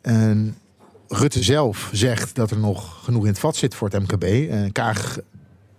En 0.00 0.56
Rutte 1.12 1.42
zelf 1.42 1.90
zegt 1.92 2.34
dat 2.34 2.50
er 2.50 2.58
nog 2.58 3.04
genoeg 3.04 3.22
in 3.22 3.28
het 3.28 3.38
vat 3.38 3.56
zit 3.56 3.74
voor 3.74 3.88
het 3.88 4.02
MKB. 4.02 4.50
En 4.50 4.72
Kaag 4.72 5.18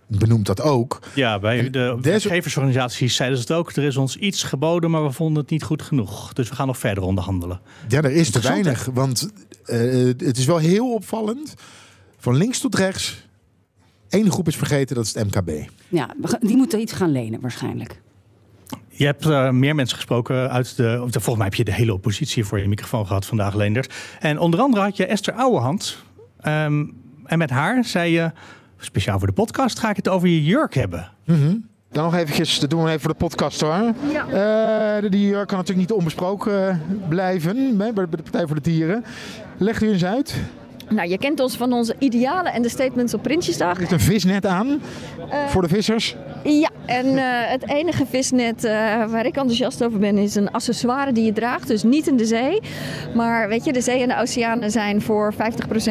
benoemt 0.07 0.45
dat 0.45 0.61
ook. 0.61 0.99
Ja, 1.15 1.39
bij 1.39 1.59
En 1.59 1.71
de 1.71 1.97
werkgeversorganisaties 2.01 3.15
zeiden 3.15 3.37
ze 3.37 3.43
het 3.43 3.53
ook. 3.53 3.71
Er 3.71 3.83
is 3.83 3.97
ons 3.97 4.17
iets 4.17 4.43
geboden, 4.43 4.91
maar 4.91 5.03
we 5.03 5.11
vonden 5.11 5.41
het 5.41 5.51
niet 5.51 5.63
goed 5.63 5.81
genoeg. 5.81 6.33
Dus 6.33 6.49
we 6.49 6.55
gaan 6.55 6.67
nog 6.67 6.77
verder 6.77 7.03
onderhandelen. 7.03 7.61
Ja, 7.87 8.01
er 8.01 8.11
is 8.11 8.31
te 8.31 8.39
weinig. 8.39 8.89
Want 8.93 9.31
eh, 9.65 9.79
het 10.17 10.37
is 10.37 10.45
wel 10.45 10.57
heel 10.57 10.93
opvallend. 10.93 11.53
Van 12.17 12.35
links 12.35 12.59
tot 12.59 12.75
rechts. 12.75 13.27
Eén 14.09 14.31
groep 14.31 14.47
is 14.47 14.55
vergeten, 14.55 14.95
dat 14.95 15.05
is 15.05 15.13
het 15.13 15.35
MKB. 15.35 15.69
Ja, 15.87 16.15
die 16.39 16.55
moeten 16.55 16.79
iets 16.79 16.93
gaan 16.93 17.11
lenen 17.11 17.41
waarschijnlijk. 17.41 18.01
Je 19.01 19.07
hebt 19.07 19.25
eh, 19.25 19.49
meer 19.49 19.75
mensen 19.75 19.95
gesproken 19.95 20.51
uit 20.51 20.77
de, 20.77 20.99
of 21.03 21.11
de. 21.11 21.19
Volgens 21.19 21.35
mij 21.35 21.45
heb 21.45 21.53
je 21.55 21.63
de 21.63 21.73
hele 21.73 21.93
oppositie 21.93 22.45
voor 22.45 22.59
je 22.59 22.67
microfoon 22.67 23.07
gehad 23.07 23.25
vandaag, 23.25 23.55
Leendert. 23.55 23.93
En 24.19 24.39
onder 24.39 24.59
andere 24.59 24.83
had 24.83 24.97
je 24.97 25.05
Esther 25.05 25.33
Ouwehand. 25.33 25.97
Ehm, 26.39 26.85
en 27.25 27.37
met 27.37 27.49
haar 27.49 27.85
zei 27.85 28.11
je. 28.11 28.31
Speciaal 28.77 29.17
voor 29.17 29.27
de 29.27 29.33
podcast 29.33 29.79
ga 29.79 29.89
ik 29.89 29.95
het 29.95 30.07
over 30.07 30.27
je 30.27 30.43
jurk 30.43 30.73
hebben. 30.73 31.11
Dan 31.91 32.03
nog 32.03 32.15
eventjes, 32.15 32.59
dat 32.59 32.69
doen 32.69 32.83
we 32.83 32.89
even 32.89 33.01
voor 33.01 33.09
de 33.09 33.17
podcast 33.17 33.61
hoor. 33.61 33.93
Ja. 34.11 35.01
die 35.01 35.27
jurk 35.27 35.47
kan 35.47 35.57
natuurlijk 35.57 35.87
niet 35.89 35.97
onbesproken 35.97 36.69
eh, 36.69 36.75
blijven 37.09 37.57
hè, 37.57 37.73
bij 37.73 37.93
bij 37.93 38.05
de 38.05 38.23
Partij 38.23 38.47
voor 38.47 38.55
de 38.55 38.61
Dieren. 38.61 39.03
Legt 39.57 39.81
u 39.81 39.91
eens 39.91 40.05
uit. 40.05 40.35
Nou, 40.91 41.09
je 41.09 41.17
kent 41.17 41.39
ons 41.39 41.57
van 41.57 41.73
onze 41.73 41.95
idealen 41.99 42.53
en 42.53 42.61
de 42.61 42.69
statements 42.69 43.13
op 43.13 43.21
Prinsjesdag. 43.21 43.77
Er 43.77 43.83
is 43.83 43.91
een 43.91 43.99
visnet 43.99 44.45
aan 44.45 44.81
voor 45.47 45.61
de 45.61 45.67
vissers. 45.67 46.15
Ja, 46.43 46.69
En 46.85 47.05
uh, 47.05 47.23
het 47.25 47.69
enige 47.69 48.05
visnet 48.05 48.65
uh, 48.65 48.71
waar 49.05 49.25
ik 49.25 49.35
enthousiast 49.35 49.83
over 49.83 49.99
ben 49.99 50.17
is 50.17 50.35
een 50.35 50.51
accessoire 50.51 51.11
die 51.11 51.25
je 51.25 51.33
draagt. 51.33 51.67
Dus 51.67 51.83
niet 51.83 52.07
in 52.07 52.17
de 52.17 52.25
zee. 52.25 52.59
Maar 53.15 53.47
weet 53.47 53.65
je, 53.65 53.73
de 53.73 53.81
zee 53.81 54.01
en 54.01 54.07
de 54.07 54.17
oceanen 54.17 54.71
zijn 54.71 55.01
voor 55.01 55.33
50% 55.33 55.37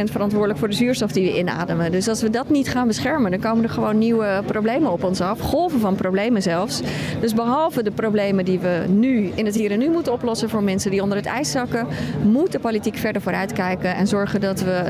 verantwoordelijk 0.05 0.59
voor 0.59 0.69
de 0.69 0.75
zuurstof 0.75 1.13
die 1.13 1.33
we 1.33 1.39
inademen. 1.39 1.93
Dus 1.93 2.09
als 2.09 2.23
we 2.23 2.31
dat 2.31 2.49
niet 2.51 2.69
gaan 2.69 2.87
beschermen, 2.87 3.31
dan 3.31 3.41
komen 3.41 3.65
er 3.65 3.71
gewoon 3.71 3.99
nieuwe 3.99 4.43
problemen 4.47 4.93
op 4.93 5.05
ons 5.05 5.21
af. 5.21 5.41
Golven 5.41 5.81
van 5.81 5.95
problemen 5.95 6.43
zelfs. 6.43 6.81
Dus 7.21 7.35
behalve 7.35 7.83
de 7.83 7.91
problemen 7.91 8.45
die 8.45 8.59
we 8.59 8.85
nu 8.89 9.31
in 9.35 9.47
het 9.47 9.55
hier 9.55 9.71
en 9.71 9.79
nu 9.79 9.91
moeten 9.91 10.13
oplossen 10.13 10.49
voor 10.49 10.63
mensen 10.63 10.91
die 10.91 11.03
onder 11.03 11.17
het 11.17 11.27
ijs 11.27 11.51
zakken, 11.51 11.87
moet 12.23 12.53
de 12.53 12.59
politiek 12.59 12.97
verder 12.97 13.23
vooruitkijken 13.23 13.95
en 13.95 14.07
zorgen 14.07 14.41
dat 14.41 14.61
we 14.61 14.90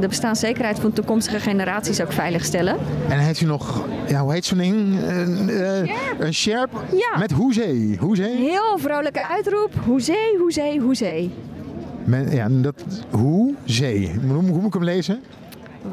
de 0.00 0.08
bestaanszekerheid 0.08 0.78
van 0.78 0.92
toekomstige 0.92 1.40
generaties 1.40 2.00
ook 2.00 2.12
veiligstellen. 2.12 2.76
En 3.08 3.18
heeft 3.18 3.40
u 3.40 3.46
nog, 3.46 3.84
ja, 4.08 4.20
hoe 4.20 4.32
heet 4.32 4.44
zo'n 4.44 4.58
ding? 4.58 5.00
Uh, 5.48 5.94
een 6.18 6.34
sherp 6.34 6.70
ja. 6.92 7.18
met 7.18 7.32
hoezee. 7.32 7.96
hoezee. 8.00 8.36
Heel 8.36 8.78
vrolijke 8.78 9.28
uitroep. 9.28 9.72
Hoezee, 9.84 10.38
hoezee, 10.38 10.80
hoezee. 10.80 11.30
Men, 12.04 12.30
ja, 12.30 12.48
dat, 12.50 12.84
hoezee. 13.10 14.14
Hoe, 14.26 14.32
hoe 14.32 14.42
moet 14.42 14.66
ik 14.66 14.72
hem 14.72 14.84
lezen? 14.84 15.22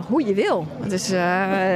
Hoe 0.08 0.26
je 0.26 0.34
wil. 0.34 0.68
Het 0.80 0.92
is, 0.92 1.12
uh, 1.12 1.22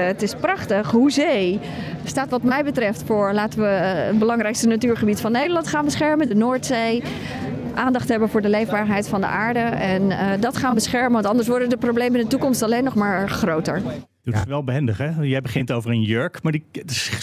het 0.05 0.21
is 0.21 0.35
prachtig. 0.35 0.91
Hoezee 0.91 1.59
staat 2.03 2.29
wat 2.29 2.43
mij 2.43 2.63
betreft 2.63 3.03
voor 3.05 3.33
laten 3.33 3.59
we 3.59 3.65
het 3.65 4.19
belangrijkste 4.19 4.67
natuurgebied 4.67 5.19
van 5.19 5.31
Nederland 5.31 5.67
gaan 5.67 5.85
beschermen. 5.85 6.27
De 6.27 6.35
Noordzee 6.35 7.03
aandacht 7.77 8.09
hebben 8.09 8.29
voor 8.29 8.41
de 8.41 8.49
leefbaarheid 8.49 9.07
van 9.07 9.21
de 9.21 9.27
aarde. 9.27 9.59
En 9.59 10.01
uh, 10.01 10.31
dat 10.39 10.57
gaan 10.57 10.73
beschermen, 10.73 11.11
want 11.11 11.25
anders 11.25 11.47
worden 11.47 11.69
de 11.69 11.77
problemen 11.77 12.19
in 12.19 12.25
de 12.25 12.31
toekomst 12.31 12.61
alleen 12.61 12.83
nog 12.83 12.95
maar 12.95 13.29
groter. 13.29 13.81
Doet 14.23 14.35
ja. 14.35 14.43
wel 14.47 14.63
behendig, 14.63 14.97
hè? 14.97 15.11
Jij 15.21 15.41
begint 15.41 15.71
over 15.71 15.91
een 15.91 16.01
jurk, 16.01 16.43
maar 16.43 16.51
die 16.51 16.65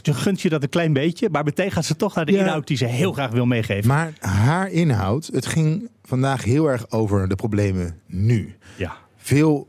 gunt 0.02 0.40
je 0.40 0.48
dat 0.48 0.62
een 0.62 0.68
klein 0.68 0.92
beetje. 0.92 1.28
Maar 1.30 1.44
meteen 1.44 1.70
gaat 1.70 1.84
ze 1.84 1.96
toch 1.96 2.14
naar 2.14 2.24
de 2.24 2.32
ja. 2.32 2.40
inhoud 2.40 2.66
die 2.66 2.76
ze 2.76 2.84
heel 2.84 3.12
graag 3.12 3.30
wil 3.30 3.46
meegeven. 3.46 3.88
Maar 3.88 4.12
haar 4.20 4.70
inhoud, 4.70 5.30
het 5.32 5.46
ging 5.46 5.88
vandaag 6.02 6.44
heel 6.44 6.70
erg 6.70 6.90
over 6.90 7.28
de 7.28 7.34
problemen 7.34 8.00
nu. 8.06 8.56
Ja. 8.76 8.92
Veel, 9.16 9.68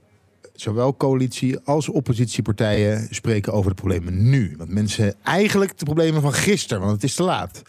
zowel 0.54 0.98
coalitie 0.98 1.60
als 1.60 1.90
oppositiepartijen 1.90 3.08
spreken 3.10 3.54
over 3.54 3.70
de 3.70 3.76
problemen 3.76 4.30
nu. 4.30 4.54
Want 4.58 4.70
mensen 4.70 5.14
eigenlijk 5.24 5.78
de 5.78 5.86
problemen 5.86 6.22
van 6.22 6.34
gisteren, 6.34 6.82
want 6.82 6.94
het 6.94 7.04
is 7.04 7.16
te 7.16 7.24
laat. 7.24 7.62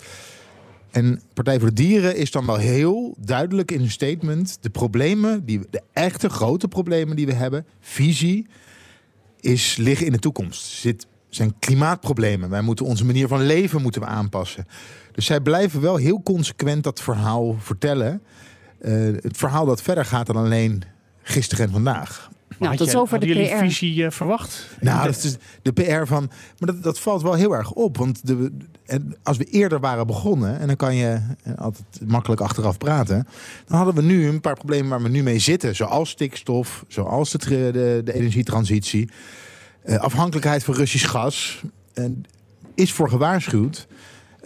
En 0.96 1.20
Partij 1.34 1.58
voor 1.58 1.68
de 1.68 1.74
Dieren 1.74 2.16
is 2.16 2.30
dan 2.30 2.46
wel 2.46 2.56
heel 2.56 3.14
duidelijk 3.18 3.70
in 3.70 3.78
hun 3.78 3.90
statement. 3.90 4.58
De 4.60 4.70
problemen, 4.70 5.44
die, 5.44 5.60
de 5.70 5.82
echte 5.92 6.28
grote 6.28 6.68
problemen 6.68 7.16
die 7.16 7.26
we 7.26 7.32
hebben, 7.32 7.66
visie, 7.80 8.46
is, 9.40 9.76
liggen 9.76 10.06
in 10.06 10.12
de 10.12 10.18
toekomst. 10.18 10.62
Zit, 10.64 11.06
zijn 11.28 11.58
klimaatproblemen. 11.58 12.50
Wij 12.50 12.60
moeten 12.60 12.86
onze 12.86 13.04
manier 13.04 13.28
van 13.28 13.42
leven 13.42 13.82
moeten 13.82 14.00
we 14.00 14.06
aanpassen. 14.06 14.66
Dus 15.12 15.26
zij 15.26 15.40
blijven 15.40 15.80
wel 15.80 15.96
heel 15.96 16.22
consequent 16.22 16.84
dat 16.84 17.00
verhaal 17.00 17.56
vertellen. 17.58 18.22
Uh, 18.80 18.92
het 19.22 19.36
verhaal 19.36 19.64
dat 19.66 19.82
verder 19.82 20.04
gaat 20.04 20.26
dan 20.26 20.36
alleen 20.36 20.82
gisteren 21.22 21.66
en 21.66 21.72
vandaag. 21.72 22.30
Nou, 22.58 22.76
tot 22.76 22.90
zover 22.90 23.20
de 23.20 23.26
jullie 23.26 23.48
PR. 23.48 23.56
visie 23.56 23.96
uh, 23.96 24.10
verwacht? 24.10 24.68
Nou, 24.80 25.06
dat 25.06 25.24
is 25.24 25.36
de 25.62 25.72
PR 25.72 26.04
van. 26.04 26.30
Maar 26.58 26.74
dat, 26.74 26.82
dat 26.82 27.00
valt 27.00 27.22
wel 27.22 27.34
heel 27.34 27.52
erg 27.52 27.72
op. 27.72 27.96
Want 27.96 28.26
de, 28.26 28.52
en 28.86 29.16
als 29.22 29.36
we 29.36 29.44
eerder 29.44 29.80
waren 29.80 30.06
begonnen, 30.06 30.58
en 30.58 30.66
dan 30.66 30.76
kan 30.76 30.94
je 30.94 31.20
altijd 31.56 32.00
makkelijk 32.06 32.40
achteraf 32.40 32.78
praten. 32.78 33.26
Dan 33.66 33.76
hadden 33.76 33.94
we 33.94 34.02
nu 34.02 34.28
een 34.28 34.40
paar 34.40 34.54
problemen 34.54 34.90
waar 34.90 35.02
we 35.02 35.08
nu 35.08 35.22
mee 35.22 35.38
zitten. 35.38 35.76
Zoals 35.76 36.10
stikstof, 36.10 36.84
zoals 36.88 37.30
de, 37.30 37.38
de, 37.48 38.00
de 38.04 38.12
energietransitie. 38.12 39.10
Uh, 39.84 39.96
afhankelijkheid 39.96 40.64
van 40.64 40.74
Russisch 40.74 41.10
gas. 41.10 41.62
En 41.94 42.24
is 42.74 42.92
voor 42.92 43.08
gewaarschuwd. 43.08 43.86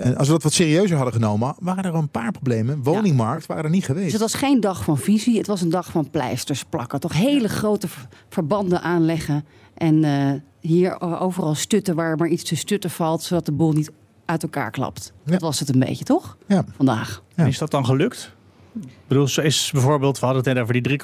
En 0.01 0.17
als 0.17 0.27
we 0.27 0.33
dat 0.33 0.43
wat 0.43 0.53
serieuzer 0.53 0.97
hadden 0.97 1.15
genomen, 1.15 1.55
waren 1.59 1.85
er 1.85 1.95
een 1.95 2.09
paar 2.09 2.33
problemen. 2.33 2.83
Woningmarkt 2.83 3.47
waren 3.47 3.65
er 3.65 3.71
niet 3.71 3.85
geweest. 3.85 4.05
Dus 4.05 4.13
het 4.13 4.23
was 4.23 4.35
geen 4.35 4.61
dag 4.61 4.85
van 4.85 4.99
visie, 4.99 5.39
het 5.39 5.47
was 5.47 5.61
een 5.61 5.71
dag 5.71 5.91
van 5.91 6.11
pleisters 6.11 6.65
plakken. 6.65 7.01
Toch 7.01 7.13
hele 7.13 7.49
grote 7.49 7.89
verbanden 8.29 8.83
aanleggen. 8.83 9.45
En 9.75 10.05
uh, 10.05 10.33
hier 10.61 11.01
overal 11.01 11.55
stutten 11.55 11.95
waar 11.95 12.17
maar 12.17 12.29
iets 12.29 12.45
te 12.45 12.57
stutten 12.57 12.91
valt, 12.91 13.23
zodat 13.23 13.47
de 13.47 13.53
boel 13.53 13.73
niet 13.73 13.91
uit 14.25 14.43
elkaar 14.43 14.71
klapt. 14.71 15.13
Ja. 15.25 15.33
Dat 15.33 15.41
was 15.41 15.59
het 15.61 15.69
een 15.69 15.79
beetje, 15.79 16.05
toch? 16.05 16.37
Ja. 16.47 16.65
Vandaag. 16.77 17.23
Ja. 17.35 17.45
Is 17.45 17.59
dat 17.59 17.71
dan 17.71 17.85
gelukt? 17.85 18.35
Ik 18.81 18.89
bedoel, 19.07 19.29
is 19.43 19.71
bijvoorbeeld, 19.73 20.19
we 20.19 20.27
hadden 20.27 20.45
het 20.45 20.55
net 20.55 20.63
over 20.63 20.83
die 20.83 21.01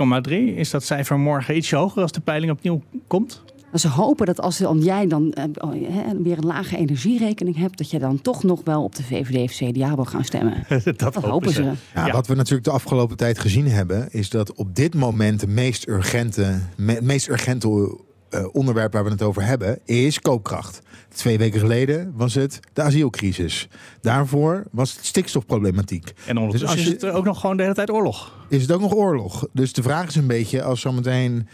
3,3. 0.53 0.57
Is 0.57 0.71
dat 0.71 0.85
cijfer 0.85 1.19
morgen 1.19 1.57
iets 1.57 1.71
hoger 1.71 2.03
als 2.03 2.13
de 2.13 2.21
peiling 2.21 2.53
opnieuw 2.53 2.83
komt? 3.07 3.45
Ze 3.79 3.89
hopen 3.89 4.27
dat 4.27 4.41
als 4.41 4.63
jij 4.79 5.07
dan 5.07 5.35
uh, 5.39 5.45
weer 6.23 6.39
een 6.39 6.47
lage 6.47 6.77
energierekening 6.77 7.57
hebt, 7.57 7.79
dat 7.79 7.91
je 7.91 7.99
dan 7.99 8.21
toch 8.23 8.43
nog 8.43 8.61
wel 8.65 8.83
op 8.83 8.95
de 8.95 9.03
VVD 9.03 9.43
of 9.43 9.53
CDA 9.53 9.95
wil 9.95 10.05
gaan 10.05 10.25
stemmen. 10.25 10.65
dat, 10.85 10.99
dat 10.99 11.15
hopen 11.15 11.53
ze. 11.53 11.63
ze. 11.63 11.73
Ja, 11.95 12.07
ja. 12.07 12.13
Wat 12.13 12.27
we 12.27 12.35
natuurlijk 12.35 12.65
de 12.65 12.71
afgelopen 12.71 13.17
tijd 13.17 13.39
gezien 13.39 13.69
hebben, 13.69 14.09
is 14.11 14.31
dat 14.31 14.55
op 14.55 14.75
dit 14.75 14.95
moment 14.95 15.41
de 15.41 15.47
meest 15.47 15.89
urgente, 15.89 16.61
me, 16.77 16.99
meest 17.03 17.29
urgente 17.29 17.99
uh, 18.31 18.47
onderwerp 18.53 18.93
waar 18.93 19.05
we 19.05 19.11
het 19.11 19.23
over 19.23 19.45
hebben, 19.45 19.79
is 19.85 20.21
koopkracht. 20.21 20.81
Twee 21.09 21.39
weken 21.39 21.61
geleden 21.61 22.13
was 22.17 22.35
het 22.35 22.61
de 22.73 22.83
asielcrisis. 22.83 23.69
Daarvoor 24.01 24.65
was 24.71 24.97
het 24.97 25.05
stikstofproblematiek. 25.05 26.13
En 26.27 26.37
ondertussen 26.37 26.77
dus 26.77 26.87
is 26.87 26.93
het 26.93 27.05
ook 27.05 27.25
nog 27.25 27.41
gewoon 27.41 27.57
de 27.57 27.63
hele 27.63 27.75
tijd 27.75 27.91
oorlog. 27.91 28.33
Is 28.49 28.63
het 28.63 28.73
ook 28.73 28.81
nog 28.81 28.95
oorlog? 28.95 29.49
Dus 29.53 29.73
de 29.73 29.83
vraag 29.83 30.09
is 30.09 30.15
een 30.15 30.27
beetje, 30.27 30.63
als 30.63 30.81
zometeen 30.81 31.49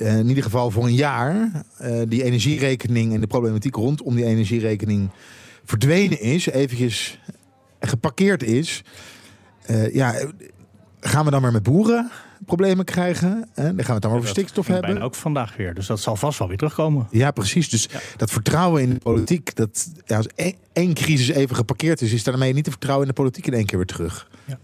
uh, 0.00 0.18
in 0.18 0.28
ieder 0.28 0.42
geval 0.42 0.70
voor 0.70 0.84
een 0.84 0.94
jaar 0.94 1.50
uh, 1.82 2.00
die 2.08 2.22
energierekening 2.22 3.14
en 3.14 3.20
de 3.20 3.26
problematiek 3.26 3.74
rondom 3.74 4.14
die 4.14 4.24
energierekening 4.24 5.10
verdwenen 5.64 6.20
is, 6.20 6.46
eventjes 6.46 7.20
geparkeerd 7.80 8.42
is. 8.42 8.82
Uh, 9.70 9.94
ja, 9.94 10.14
gaan 11.00 11.24
we 11.24 11.30
dan 11.30 11.42
maar 11.42 11.52
met 11.52 11.62
boeren 11.62 12.10
problemen 12.46 12.84
krijgen? 12.84 13.48
Hè? 13.54 13.62
Dan 13.62 13.76
gaan 13.76 13.86
we 13.86 13.92
het 13.92 14.02
dan 14.02 14.12
over 14.12 14.28
stikstof 14.28 14.66
hebben. 14.66 15.02
Ook 15.02 15.14
vandaag 15.14 15.56
weer, 15.56 15.74
dus 15.74 15.86
dat 15.86 16.00
zal 16.00 16.16
vast 16.16 16.38
wel 16.38 16.48
weer 16.48 16.56
terugkomen. 16.56 17.06
Ja, 17.10 17.30
precies. 17.30 17.68
Dus 17.68 17.88
ja. 17.90 18.00
dat 18.16 18.30
vertrouwen 18.30 18.82
in 18.82 18.90
de 18.90 18.98
politiek, 18.98 19.56
dat 19.56 19.90
ja, 20.06 20.16
als 20.16 20.28
één 20.72 20.94
crisis 20.94 21.28
even 21.28 21.56
geparkeerd 21.56 22.00
is, 22.00 22.12
is 22.12 22.24
daarmee 22.24 22.52
niet 22.52 22.64
te 22.64 22.70
vertrouwen 22.70 23.06
in 23.06 23.14
de 23.14 23.20
politiek 23.20 23.46
in 23.46 23.54
één 23.54 23.66
keer 23.66 23.78
weer 23.78 23.86
terug. 23.86 24.28
Ja. 24.44 24.58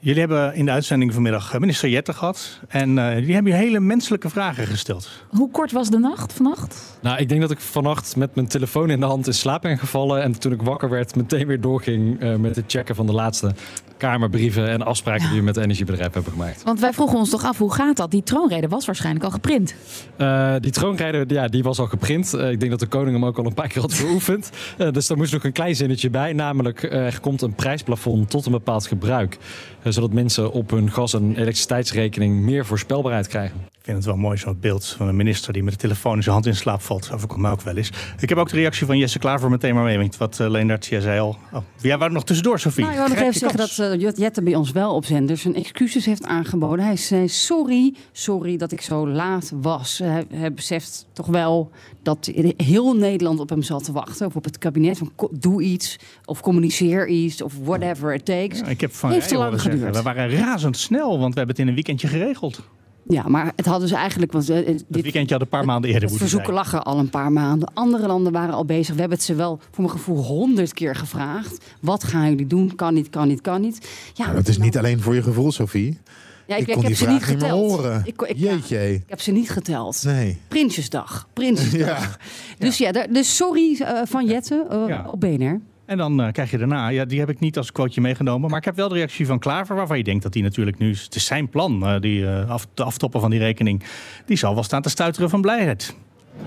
Jullie 0.00 0.20
hebben 0.20 0.54
in 0.54 0.64
de 0.64 0.70
uitzending 0.70 1.12
vanmiddag 1.12 1.58
minister 1.58 1.88
Jetten 1.88 2.14
gehad. 2.14 2.60
En 2.68 2.96
uh, 2.96 3.16
die 3.16 3.34
hebben 3.34 3.52
je 3.52 3.58
hele 3.58 3.80
menselijke 3.80 4.28
vragen 4.28 4.66
gesteld. 4.66 5.10
Hoe 5.28 5.50
kort 5.50 5.72
was 5.72 5.90
de 5.90 5.98
nacht 5.98 6.32
vannacht? 6.32 6.98
Nou, 7.00 7.18
ik 7.18 7.28
denk 7.28 7.40
dat 7.40 7.50
ik 7.50 7.60
vannacht 7.60 8.16
met 8.16 8.34
mijn 8.34 8.48
telefoon 8.48 8.90
in 8.90 9.00
de 9.00 9.06
hand 9.06 9.26
in 9.26 9.34
slaap 9.34 9.62
ben 9.62 9.78
gevallen. 9.78 10.22
En 10.22 10.38
toen 10.38 10.52
ik 10.52 10.62
wakker 10.62 10.88
werd, 10.88 11.16
meteen 11.16 11.46
weer 11.46 11.60
doorging 11.60 12.22
uh, 12.22 12.36
met 12.36 12.56
het 12.56 12.64
checken 12.66 12.94
van 12.94 13.06
de 13.06 13.12
laatste 13.12 13.54
kamerbrieven 13.98 14.68
en 14.68 14.82
afspraken 14.82 15.28
die 15.28 15.38
we 15.38 15.44
met 15.44 15.54
het 15.54 15.64
energiebedrijf 15.64 16.12
hebben 16.12 16.32
gemaakt. 16.32 16.62
Want 16.62 16.80
wij 16.80 16.92
vroegen 16.92 17.18
ons 17.18 17.30
toch 17.30 17.44
af, 17.44 17.58
hoe 17.58 17.72
gaat 17.72 17.96
dat? 17.96 18.10
Die 18.10 18.22
troonrede 18.22 18.68
was 18.68 18.86
waarschijnlijk 18.86 19.24
al 19.24 19.30
geprint. 19.30 19.74
Uh, 20.18 20.54
die 20.60 20.70
troonrede, 20.70 21.34
ja, 21.34 21.48
die 21.48 21.62
was 21.62 21.78
al 21.78 21.86
geprint. 21.86 22.34
Uh, 22.34 22.50
ik 22.50 22.58
denk 22.58 22.70
dat 22.70 22.80
de 22.80 22.86
koning 22.86 23.12
hem 23.12 23.24
ook 23.24 23.38
al 23.38 23.46
een 23.46 23.54
paar 23.54 23.68
keer 23.68 23.82
had 23.82 23.94
geoefend. 23.94 24.50
Uh, 24.78 24.90
dus 24.90 25.06
daar 25.06 25.16
moest 25.16 25.32
nog 25.32 25.44
een 25.44 25.52
klein 25.52 25.76
zinnetje 25.76 26.10
bij. 26.10 26.32
Namelijk, 26.32 26.82
er 26.82 27.20
komt 27.20 27.42
een 27.42 27.54
prijsplafond 27.54 28.30
tot 28.30 28.46
een 28.46 28.52
bepaald 28.52 28.86
gebruik. 28.86 29.38
zodat 29.82 30.12
mensen 30.12 30.52
op 30.52 30.70
hun 30.70 30.90
gas- 30.92 31.14
en 31.14 31.30
elektriciteitsrekening 31.30 32.40
meer 32.40 32.66
voorspelbaarheid 32.66 33.26
krijgen. 33.26 33.60
Ik 33.88 33.94
vind 33.94 34.06
het 34.06 34.14
wel 34.14 34.24
mooi, 34.24 34.38
zo'n 34.38 34.60
beeld 34.60 34.86
van 34.86 35.08
een 35.08 35.16
minister 35.16 35.52
die 35.52 35.62
met 35.62 35.72
de 35.72 35.78
telefoon 35.78 36.16
in 36.16 36.22
zijn 36.22 36.34
hand 36.34 36.46
in 36.46 36.56
slaap 36.56 36.80
valt. 36.80 37.10
Overkomt 37.12 37.40
mij 37.40 37.50
ook 37.50 37.62
wel 37.62 37.76
eens. 37.76 37.90
Ik 38.20 38.28
heb 38.28 38.38
ook 38.38 38.48
de 38.48 38.56
reactie 38.56 38.86
van 38.86 38.98
Jesse 38.98 39.18
Klaver 39.18 39.50
meteen 39.50 39.74
maar 39.74 39.84
mee. 39.84 40.10
Wat 40.18 40.38
uh, 40.40 40.48
Leendert, 40.50 40.86
jij 40.86 41.00
zei 41.00 41.20
al. 41.20 41.36
Oh, 41.52 41.62
jij 41.76 41.96
nog 41.96 42.24
tussendoor, 42.24 42.58
Sofie. 42.58 42.84
Nou, 42.84 42.96
ik 42.96 43.00
wil 43.00 43.08
nog 43.08 43.18
even 43.18 43.40
zeggen 43.40 43.58
dat 43.58 43.78
uh, 44.00 44.12
Jette 44.16 44.42
bij 44.42 44.54
ons 44.54 44.70
wel 44.70 44.94
op 44.94 45.04
zender 45.04 45.36
zijn 45.36 45.54
excuses 45.54 46.04
heeft 46.04 46.24
aangeboden. 46.24 46.84
Hij 46.84 46.96
zei, 46.96 47.28
sorry, 47.28 47.94
sorry 48.12 48.56
dat 48.56 48.72
ik 48.72 48.80
zo 48.80 49.08
laat 49.08 49.52
was. 49.60 49.98
Hij, 49.98 50.26
hij 50.30 50.52
beseft 50.52 51.06
toch 51.12 51.26
wel 51.26 51.70
dat 52.02 52.30
heel 52.56 52.96
Nederland 52.96 53.40
op 53.40 53.48
hem 53.48 53.62
zat 53.62 53.84
te 53.84 53.92
wachten. 53.92 54.26
Of 54.26 54.36
op 54.36 54.44
het 54.44 54.58
kabinet 54.58 54.98
van 54.98 55.12
doe 55.30 55.62
iets. 55.62 55.98
Of 56.24 56.40
communiceer 56.40 57.08
iets. 57.08 57.42
Of 57.42 57.52
whatever 57.62 58.14
it 58.14 58.24
takes. 58.24 58.58
Ja, 58.58 58.66
ik 58.66 58.80
heb 58.80 58.92
van 58.92 59.10
heeft 59.10 59.28
te 59.28 59.36
lang 59.36 59.52
zeggen, 59.52 59.70
geduurd. 59.70 59.96
we 59.96 60.02
waren 60.02 60.30
razendsnel, 60.30 61.18
want 61.18 61.34
we 61.34 61.38
hebben 61.38 61.48
het 61.48 61.58
in 61.58 61.68
een 61.68 61.74
weekendje 61.74 62.08
geregeld. 62.08 62.62
Ja, 63.08 63.28
maar 63.28 63.52
het 63.56 63.66
hadden 63.66 63.88
ze 63.88 63.94
eigenlijk. 63.96 64.32
Want, 64.32 64.50
uh, 64.50 64.56
dit 64.66 64.84
weekendje 64.88 65.32
had 65.34 65.40
een 65.42 65.48
paar 65.48 65.64
maanden 65.64 65.90
eerder 65.90 66.08
moeten 66.08 66.28
verzoeken 66.28 66.54
zijn. 66.54 66.64
lachen 66.64 66.82
al 66.84 66.98
een 66.98 67.10
paar 67.10 67.32
maanden. 67.32 67.70
Andere 67.74 68.06
landen 68.06 68.32
waren 68.32 68.54
al 68.54 68.64
bezig. 68.64 68.94
We 68.94 69.00
hebben 69.00 69.18
het 69.18 69.26
ze 69.26 69.34
wel 69.34 69.58
voor 69.70 69.84
mijn 69.84 69.90
gevoel 69.96 70.22
honderd 70.24 70.72
keer 70.74 70.94
gevraagd. 70.94 71.64
Wat 71.80 72.04
gaan 72.04 72.28
jullie 72.28 72.46
doen? 72.46 72.74
Kan 72.74 72.94
niet, 72.94 73.10
kan 73.10 73.28
niet, 73.28 73.40
kan 73.40 73.60
niet. 73.60 73.88
Ja, 74.14 74.24
nou, 74.24 74.36
dat 74.36 74.48
is 74.48 74.58
niet 74.58 74.78
alleen 74.78 75.00
voor 75.00 75.14
je 75.14 75.22
gevoel, 75.22 75.52
Sophie. 75.52 75.98
Ja, 76.46 76.54
ik, 76.56 76.60
ik, 76.62 76.68
ik, 76.68 76.74
kon 76.74 76.82
heb 76.84 76.92
die 76.92 77.04
ze 77.04 77.10
niet 77.10 77.22
vraag 77.22 77.30
niet 77.30 77.40
meer 77.40 77.50
geteld. 77.50 77.70
horen. 77.70 78.02
Ik, 78.04 78.22
ik, 78.22 78.36
Jeetje. 78.36 78.92
ik 78.94 79.02
heb 79.06 79.20
ze 79.20 79.30
niet 79.30 79.50
geteld. 79.50 80.02
Nee. 80.04 80.38
Prinsjesdag. 80.48 81.28
Prinsjesdag. 81.32 82.18
Ja. 82.58 82.66
Dus 82.66 82.78
ja, 82.78 82.92
daar- 82.92 83.12
dus 83.12 83.36
sorry 83.36 83.78
uh, 83.80 83.88
van 84.04 84.26
Jette 84.26 84.66
uh, 84.72 84.84
Ja. 84.88 85.06
op 85.10 85.20
BNR. 85.20 85.60
En 85.88 85.96
dan 85.96 86.20
uh, 86.20 86.32
krijg 86.32 86.50
je 86.50 86.58
daarna, 86.58 86.88
ja, 86.88 87.04
die 87.04 87.18
heb 87.18 87.28
ik 87.28 87.40
niet 87.40 87.56
als 87.56 87.72
quoteje 87.72 88.00
meegenomen. 88.00 88.50
Maar 88.50 88.58
ik 88.58 88.64
heb 88.64 88.76
wel 88.76 88.88
de 88.88 88.94
reactie 88.94 89.26
van 89.26 89.38
Klaver, 89.38 89.76
waarvan 89.76 89.96
je 89.96 90.04
denkt 90.04 90.22
dat 90.22 90.34
hij 90.34 90.42
natuurlijk 90.42 90.78
nu. 90.78 90.90
Het 90.90 91.14
is 91.14 91.24
zijn 91.24 91.48
plan, 91.48 91.82
uh, 91.82 92.00
die 92.00 92.20
uh, 92.20 92.50
af, 92.50 92.66
de 92.74 92.82
aftoppen 92.82 93.20
van 93.20 93.30
die 93.30 93.38
rekening. 93.38 93.82
Die 94.26 94.36
zal 94.36 94.54
wel 94.54 94.62
staan 94.62 94.82
te 94.82 94.88
stuiteren 94.88 95.30
van 95.30 95.40
blijheid. 95.40 95.96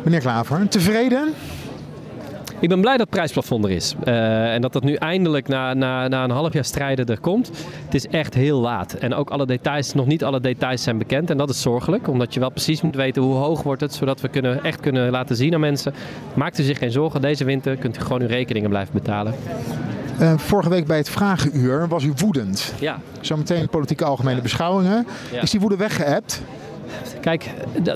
Meneer 0.04 0.20
Klaver, 0.20 0.68
tevreden? 0.68 1.34
Ik 2.62 2.70
ben 2.70 2.82
blij 2.82 2.92
dat 2.92 3.02
het 3.02 3.10
prijsplafond 3.10 3.66
er 3.66 3.72
is. 3.72 3.96
Uh, 4.06 4.54
en 4.54 4.62
dat 4.62 4.74
dat 4.74 4.84
nu 4.84 4.94
eindelijk 4.94 5.48
na, 5.48 5.74
na, 5.74 6.08
na 6.08 6.24
een 6.24 6.30
half 6.30 6.54
jaar 6.54 6.66
strijden 6.66 7.06
er 7.06 7.20
komt. 7.20 7.52
Het 7.86 7.94
is 7.94 8.08
echt 8.08 8.34
heel 8.34 8.60
laat. 8.60 8.94
En 8.94 9.14
ook 9.14 9.30
alle 9.30 9.46
details, 9.46 9.94
nog 9.94 10.06
niet 10.06 10.24
alle 10.24 10.42
details 10.42 10.84
zijn 10.84 10.98
bekend. 10.98 11.30
En 11.30 11.38
dat 11.38 11.50
is 11.50 11.62
zorgelijk, 11.62 12.08
omdat 12.08 12.34
je 12.34 12.40
wel 12.40 12.50
precies 12.50 12.82
moet 12.82 12.96
weten 12.96 13.22
hoe 13.22 13.34
hoog 13.34 13.64
wordt 13.64 13.82
het. 13.82 13.94
Zodat 13.94 14.22
we 14.22 14.28
kunnen, 14.28 14.64
echt 14.64 14.80
kunnen 14.80 15.12
laten 15.12 15.36
zien 15.36 15.54
aan 15.54 15.60
mensen. 15.60 15.94
Maakt 16.34 16.60
u 16.60 16.64
zich 16.64 16.78
geen 16.78 16.92
zorgen, 16.92 17.22
deze 17.22 17.44
winter 17.44 17.76
kunt 17.76 17.98
u 17.98 18.02
gewoon 18.02 18.22
uw 18.22 18.28
rekeningen 18.28 18.70
blijven 18.70 18.94
betalen. 18.94 19.34
Uh, 20.20 20.38
vorige 20.38 20.70
week 20.70 20.86
bij 20.86 20.98
het 20.98 21.10
Vragenuur 21.10 21.88
was 21.88 22.04
u 22.04 22.14
woedend. 22.16 22.74
Ja. 22.80 23.00
Zometeen 23.22 23.70
politieke 23.70 24.06
algemene 24.06 24.42
beschouwingen. 24.42 25.08
Ja. 25.32 25.42
Is 25.42 25.52
die 25.52 25.60
woede 25.60 25.78
weggeëpt? 25.78 26.42
Kijk, 27.22 27.50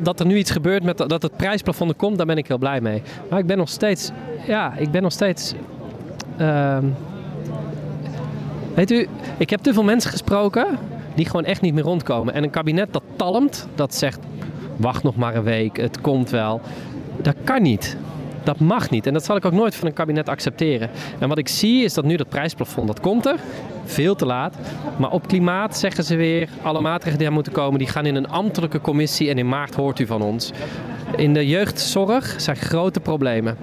dat 0.03 0.19
er 0.19 0.25
nu 0.25 0.37
iets 0.37 0.51
gebeurt 0.51 0.83
met 0.83 0.97
dat 0.97 1.21
het 1.21 1.37
prijsplafond 1.37 1.89
er 1.89 1.95
komt, 1.95 2.17
daar 2.17 2.25
ben 2.25 2.37
ik 2.37 2.47
heel 2.47 2.57
blij 2.57 2.81
mee. 2.81 3.01
Maar 3.29 3.39
ik 3.39 3.45
ben 3.45 3.57
nog 3.57 3.69
steeds, 3.69 4.11
ja, 4.47 4.73
ik 4.77 4.91
ben 4.91 5.01
nog 5.01 5.11
steeds. 5.11 5.53
Uh, 6.41 6.77
weet 8.75 8.91
u, 8.91 9.07
ik 9.37 9.49
heb 9.49 9.59
te 9.61 9.73
veel 9.73 9.83
mensen 9.83 10.11
gesproken 10.11 10.67
die 11.15 11.25
gewoon 11.25 11.45
echt 11.45 11.61
niet 11.61 11.73
meer 11.73 11.83
rondkomen. 11.83 12.33
En 12.33 12.43
een 12.43 12.49
kabinet 12.49 12.93
dat 12.93 13.03
talmt, 13.15 13.67
dat 13.75 13.95
zegt: 13.95 14.19
wacht 14.75 15.03
nog 15.03 15.15
maar 15.15 15.35
een 15.35 15.43
week, 15.43 15.77
het 15.77 16.01
komt 16.01 16.29
wel. 16.29 16.61
Dat 17.21 17.35
kan 17.43 17.61
niet. 17.61 17.97
Dat 18.45 18.59
mag 18.59 18.89
niet. 18.89 19.07
En 19.07 19.13
dat 19.13 19.25
zal 19.25 19.35
ik 19.35 19.45
ook 19.45 19.51
nooit 19.51 19.75
van 19.75 19.87
een 19.87 19.93
kabinet 19.93 20.29
accepteren. 20.29 20.89
En 21.19 21.29
wat 21.29 21.37
ik 21.37 21.47
zie 21.47 21.83
is 21.83 21.93
dat 21.93 22.05
nu 22.05 22.15
dat 22.15 22.29
prijsplafond, 22.29 22.87
dat 22.87 22.99
komt 22.99 23.25
er. 23.25 23.39
Veel 23.85 24.15
te 24.15 24.25
laat. 24.25 24.55
Maar 24.97 25.11
op 25.11 25.27
klimaat 25.27 25.77
zeggen 25.77 26.03
ze 26.03 26.15
weer, 26.15 26.49
alle 26.61 26.81
maatregelen 26.81 27.17
die 27.17 27.27
er 27.27 27.33
moeten 27.33 27.53
komen, 27.53 27.79
die 27.79 27.87
gaan 27.87 28.05
in 28.05 28.15
een 28.15 28.29
ambtelijke 28.29 28.81
commissie 28.81 29.29
en 29.29 29.37
in 29.37 29.47
maart 29.47 29.75
hoort 29.75 29.99
u 29.99 30.05
van 30.05 30.21
ons. 30.21 30.51
In 31.15 31.33
de 31.33 31.47
jeugdzorg 31.47 32.33
zijn 32.37 32.55
grote 32.55 32.99
problemen. 32.99 33.57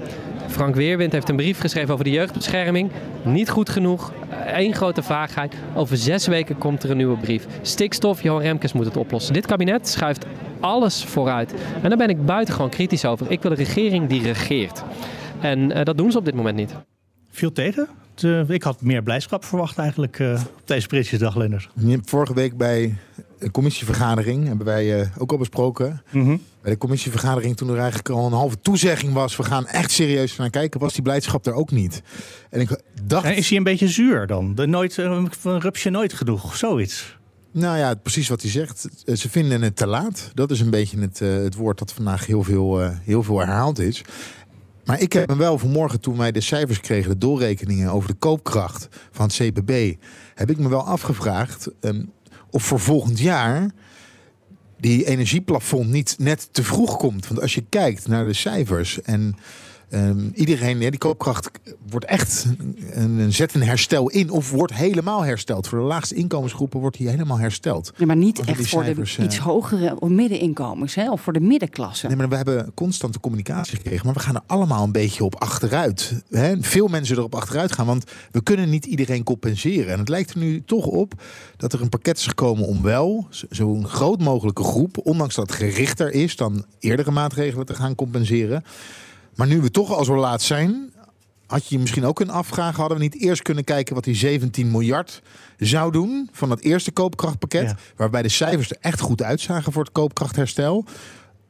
Frank 0.47 0.75
Weerwind 0.75 1.12
heeft 1.12 1.29
een 1.29 1.37
brief 1.37 1.61
geschreven 1.61 1.93
over 1.93 2.05
de 2.05 2.11
jeugdbescherming. 2.11 2.91
Niet 3.23 3.51
goed 3.51 3.71
genoeg. 3.71 4.12
Eén 4.47 4.75
grote 4.75 5.03
vaagheid. 5.03 5.55
Over 5.75 5.97
zes 5.97 6.27
weken 6.27 6.59
komt 6.59 6.83
er 6.83 6.91
een 6.91 6.97
nieuwe 6.97 7.17
brief. 7.17 7.47
Stikstof, 7.62 8.23
Johan 8.23 8.43
Remkes 8.43 8.73
moet 8.73 8.85
het 8.85 8.97
oplossen. 8.97 9.35
Dit 9.35 9.47
kabinet 9.47 9.89
schuift 9.89 10.27
alles 10.62 11.04
vooruit. 11.04 11.54
En 11.83 11.88
daar 11.88 11.99
ben 11.99 12.09
ik 12.09 12.26
buitengewoon 12.26 12.71
kritisch 12.71 13.04
over. 13.04 13.31
Ik 13.31 13.42
wil 13.42 13.50
een 13.50 13.57
regering 13.57 14.09
die 14.09 14.23
regeert. 14.23 14.83
En 15.40 15.59
uh, 15.71 15.85
dat 15.85 15.97
doen 15.97 16.11
ze 16.11 16.19
op 16.19 16.25
dit 16.25 16.35
moment 16.35 16.57
niet. 16.57 16.75
Viel 17.31 17.52
tegen? 17.52 17.88
ik 18.49 18.62
had 18.62 18.81
meer 18.81 19.02
blijdschap 19.02 19.45
verwacht 19.45 19.78
eigenlijk 19.78 20.19
uh, 20.19 20.33
op 20.33 20.62
deze 20.64 20.87
Prinsjesdag, 20.87 21.37
Lennart. 21.37 21.69
Vorige 22.04 22.35
week 22.35 22.57
bij 22.57 22.97
de 23.38 23.50
commissievergadering 23.50 24.47
hebben 24.47 24.66
wij 24.66 25.00
uh, 25.00 25.07
ook 25.19 25.33
al 25.33 25.38
besproken. 25.38 26.02
Mm 26.11 26.25
-hmm. 26.25 26.42
Bij 26.62 26.73
de 26.73 26.78
commissievergadering, 26.78 27.57
toen 27.57 27.69
er 27.69 27.78
eigenlijk 27.78 28.09
al 28.09 28.26
een 28.26 28.33
halve 28.33 28.61
toezegging 28.61 29.12
was... 29.12 29.37
we 29.37 29.42
gaan 29.42 29.66
echt 29.66 29.90
serieus 29.90 30.37
naar 30.37 30.50
kijken, 30.50 30.81
was 30.81 30.92
die 30.92 31.02
blijdschap 31.02 31.47
er 31.47 31.52
ook 31.52 31.71
niet. 31.71 32.02
En 32.50 32.61
ik 32.61 32.81
dacht... 33.02 33.25
En 33.25 33.37
is 33.37 33.49
hij 33.49 33.59
een 33.59 33.64
beetje 33.64 33.88
zuur 33.88 34.26
dan? 34.26 34.54
De 34.54 34.66
nooit, 34.66 34.97
een 34.97 35.61
rupsje 35.61 35.90
nooit 35.90 36.12
genoeg, 36.12 36.57
zoiets? 36.57 37.16
Nou 37.53 37.79
ja, 37.79 37.95
precies 37.95 38.29
wat 38.29 38.43
hij 38.43 38.51
zegt. 38.51 38.89
Ze 39.15 39.29
vinden 39.29 39.63
het 39.63 39.77
te 39.77 39.87
laat. 39.87 40.31
Dat 40.35 40.51
is 40.51 40.61
een 40.61 40.71
beetje 40.71 41.01
het, 41.01 41.21
uh, 41.21 41.35
het 41.35 41.55
woord 41.55 41.79
dat 41.79 41.93
vandaag 41.93 42.27
heel 42.27 42.43
veel, 42.43 42.83
uh, 42.83 42.91
heel 43.03 43.23
veel 43.23 43.39
herhaald 43.39 43.79
is. 43.79 44.05
Maar 44.85 45.01
ik 45.01 45.13
heb 45.13 45.29
me 45.29 45.37
wel 45.37 45.59
vanmorgen, 45.59 46.01
toen 46.01 46.17
wij 46.17 46.33
de 46.33 46.41
cijfers 46.41 46.81
kregen, 46.81 47.11
de 47.11 47.19
doorrekeningen 47.19 47.91
over 47.91 48.09
de 48.09 48.15
koopkracht 48.15 48.89
van 49.11 49.27
het 49.27 49.35
CPB, 49.35 49.95
heb 50.35 50.51
ik 50.51 50.59
me 50.59 50.69
wel 50.69 50.87
afgevraagd 50.87 51.69
um, 51.81 52.13
of 52.51 52.63
voor 52.63 52.81
volgend 52.81 53.19
jaar 53.19 53.71
die 54.79 55.05
energieplafond 55.05 55.89
niet 55.89 56.17
net 56.19 56.49
te 56.53 56.63
vroeg 56.63 56.97
komt. 56.97 57.29
Want 57.29 57.41
als 57.41 57.55
je 57.55 57.65
kijkt 57.69 58.09
naar 58.09 58.27
de 58.27 58.33
cijfers 58.33 59.03
en 59.03 59.37
Um, 59.95 60.33
iedereen, 60.35 60.81
ja, 60.81 60.91
die 60.91 60.99
koopkracht 60.99 61.51
wordt 61.91 62.07
echt 62.07 62.47
een, 62.91 63.19
een 63.19 63.33
zet 63.33 63.55
een 63.55 63.63
herstel 63.63 64.09
in. 64.09 64.31
Of 64.31 64.51
wordt 64.51 64.75
helemaal 64.75 65.25
hersteld. 65.25 65.69
Voor 65.69 65.79
de 65.79 65.85
laagste 65.85 66.15
inkomensgroepen 66.15 66.81
wordt 66.81 66.97
die 66.97 67.09
helemaal 67.09 67.39
hersteld. 67.39 67.93
Ja, 67.97 68.07
maar 68.07 68.17
niet 68.17 68.45
echt 68.45 68.69
voor 68.69 68.85
de 68.85 69.05
iets 69.23 69.39
hogere 69.39 70.01
of 70.01 70.09
middeninkomens. 70.09 70.95
Hè? 70.95 71.11
Of 71.11 71.21
voor 71.21 71.33
de 71.33 71.41
middenklasse. 71.41 72.07
Nee, 72.07 72.17
maar 72.17 72.29
we 72.29 72.37
hebben 72.37 72.73
constante 72.75 73.21
communicatie 73.21 73.77
gekregen. 73.77 74.05
Maar 74.07 74.15
we 74.15 74.21
gaan 74.21 74.35
er 74.35 74.43
allemaal 74.47 74.85
een 74.85 74.93
beetje 74.93 75.25
op 75.25 75.35
achteruit. 75.35 76.23
Hè? 76.31 76.55
Veel 76.61 76.89
mensen 76.89 77.17
erop 77.17 77.35
achteruit 77.35 77.73
gaan. 77.73 77.87
Want 77.87 78.05
we 78.31 78.43
kunnen 78.43 78.71
niet 78.71 78.87
iedereen 78.87 79.23
compenseren. 79.23 79.93
En 79.93 79.99
het 79.99 80.09
lijkt 80.09 80.31
er 80.31 80.39
nu 80.39 80.63
toch 80.67 80.87
op 80.87 81.23
dat 81.57 81.73
er 81.73 81.81
een 81.81 81.89
pakket 81.89 82.17
is 82.17 82.27
gekomen 82.27 82.67
om 82.67 82.83
wel 82.83 83.27
zo'n 83.51 83.87
groot 83.87 84.21
mogelijke 84.21 84.65
groep. 84.65 84.99
Ondanks 85.03 85.35
dat 85.35 85.51
het 85.51 85.59
gerichter 85.59 86.13
is 86.13 86.37
dan 86.37 86.65
eerdere 86.79 87.11
maatregelen 87.11 87.67
te 87.67 87.75
gaan 87.75 87.95
compenseren 87.95 88.65
maar 89.35 89.47
nu 89.47 89.61
we 89.61 89.71
toch 89.71 89.93
al 89.93 90.05
zo 90.05 90.17
laat 90.17 90.43
zijn, 90.43 90.93
had 91.47 91.67
je 91.67 91.75
je 91.75 91.81
misschien 91.81 92.05
ook 92.05 92.17
kunnen 92.17 92.35
afvragen: 92.35 92.81
hadden 92.81 92.99
we 92.99 93.03
niet 93.03 93.21
eerst 93.21 93.43
kunnen 93.43 93.65
kijken 93.65 93.95
wat 93.95 94.05
die 94.05 94.15
17 94.15 94.71
miljard 94.71 95.23
zou 95.59 95.93
doen 95.93 96.29
van 96.33 96.49
dat 96.49 96.61
eerste 96.61 96.91
koopkrachtpakket, 96.91 97.75
waarbij 97.97 98.23
de 98.23 98.29
cijfers 98.29 98.71
er 98.71 98.77
echt 98.81 99.01
goed 99.01 99.23
uitzagen 99.23 99.73
voor 99.73 99.83
het 99.83 99.93
koopkrachtherstel. 99.93 100.85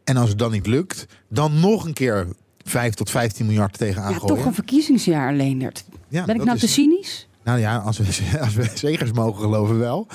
En 0.04 0.16
als 0.16 0.28
het 0.28 0.38
dan 0.38 0.50
niet 0.50 0.66
lukt, 0.66 1.06
dan 1.28 1.60
nog 1.60 1.84
een 1.84 1.92
keer 1.92 2.26
5 2.64 2.94
tot 2.94 3.10
15 3.10 3.46
miljard 3.46 3.78
tegenaan 3.78 4.12
ja, 4.12 4.18
gooien. 4.18 4.36
Toch 4.36 4.44
een 4.44 4.54
verkiezingsjaar, 4.54 5.34
Leendert. 5.34 5.84
Ja, 6.08 6.24
ben 6.24 6.34
ik 6.34 6.44
nou 6.44 6.54
is... 6.54 6.60
te 6.60 6.68
cynisch? 6.68 7.28
Nou 7.44 7.58
ja, 7.58 7.76
als 7.76 7.98
we, 7.98 8.04
als 8.44 8.54
we 8.54 8.70
zegers 8.74 9.12
mogen 9.12 9.42
geloven 9.42 9.78
wel. 9.78 10.06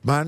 Maar 0.00 0.26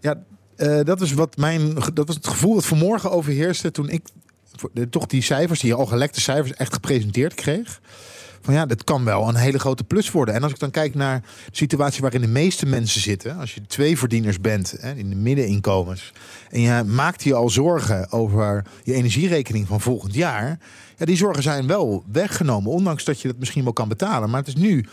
ja, 0.00 0.22
uh, 0.56 0.80
dat 0.84 1.00
is 1.00 1.12
wat 1.12 1.36
mijn 1.36 1.74
dat 1.94 2.06
was 2.06 2.16
het 2.16 2.26
gevoel 2.26 2.54
dat 2.54 2.66
vanmorgen 2.66 3.10
overheerste 3.10 3.70
toen 3.70 3.88
ik 3.88 4.02
toch 4.90 5.06
die 5.06 5.22
cijfers, 5.22 5.60
die 5.60 5.74
al 5.74 5.86
gelekte 5.86 6.20
cijfers, 6.20 6.52
echt 6.52 6.72
gepresenteerd 6.72 7.34
kreeg. 7.34 7.80
Van 8.40 8.54
ja, 8.54 8.66
dat 8.66 8.84
kan 8.84 9.04
wel 9.04 9.28
een 9.28 9.36
hele 9.36 9.58
grote 9.58 9.84
plus 9.84 10.10
worden. 10.10 10.34
En 10.34 10.42
als 10.42 10.52
ik 10.52 10.58
dan 10.58 10.70
kijk 10.70 10.94
naar 10.94 11.20
de 11.20 11.26
situatie 11.56 12.00
waarin 12.00 12.20
de 12.20 12.26
meeste 12.26 12.66
mensen 12.66 13.00
zitten, 13.00 13.36
als 13.36 13.54
je 13.54 13.66
twee 13.66 13.98
verdieners 13.98 14.40
bent 14.40 14.74
hè, 14.80 14.94
in 14.94 15.08
de 15.08 15.16
middeninkomens, 15.16 16.12
en 16.50 16.60
je 16.60 16.82
maakt 16.86 17.22
je 17.22 17.34
al 17.34 17.50
zorgen 17.50 18.12
over 18.12 18.64
je 18.84 18.94
energierekening 18.94 19.66
van 19.66 19.80
volgend 19.80 20.14
jaar, 20.14 20.58
ja, 20.96 21.04
die 21.04 21.16
zorgen 21.16 21.42
zijn 21.42 21.66
wel 21.66 22.04
weggenomen, 22.12 22.72
ondanks 22.72 23.04
dat 23.04 23.20
je 23.20 23.28
dat 23.28 23.38
misschien 23.38 23.64
wel 23.64 23.72
kan 23.72 23.88
betalen. 23.88 24.30
Maar 24.30 24.40
het 24.40 24.48
is 24.48 24.62
nu 24.62 24.84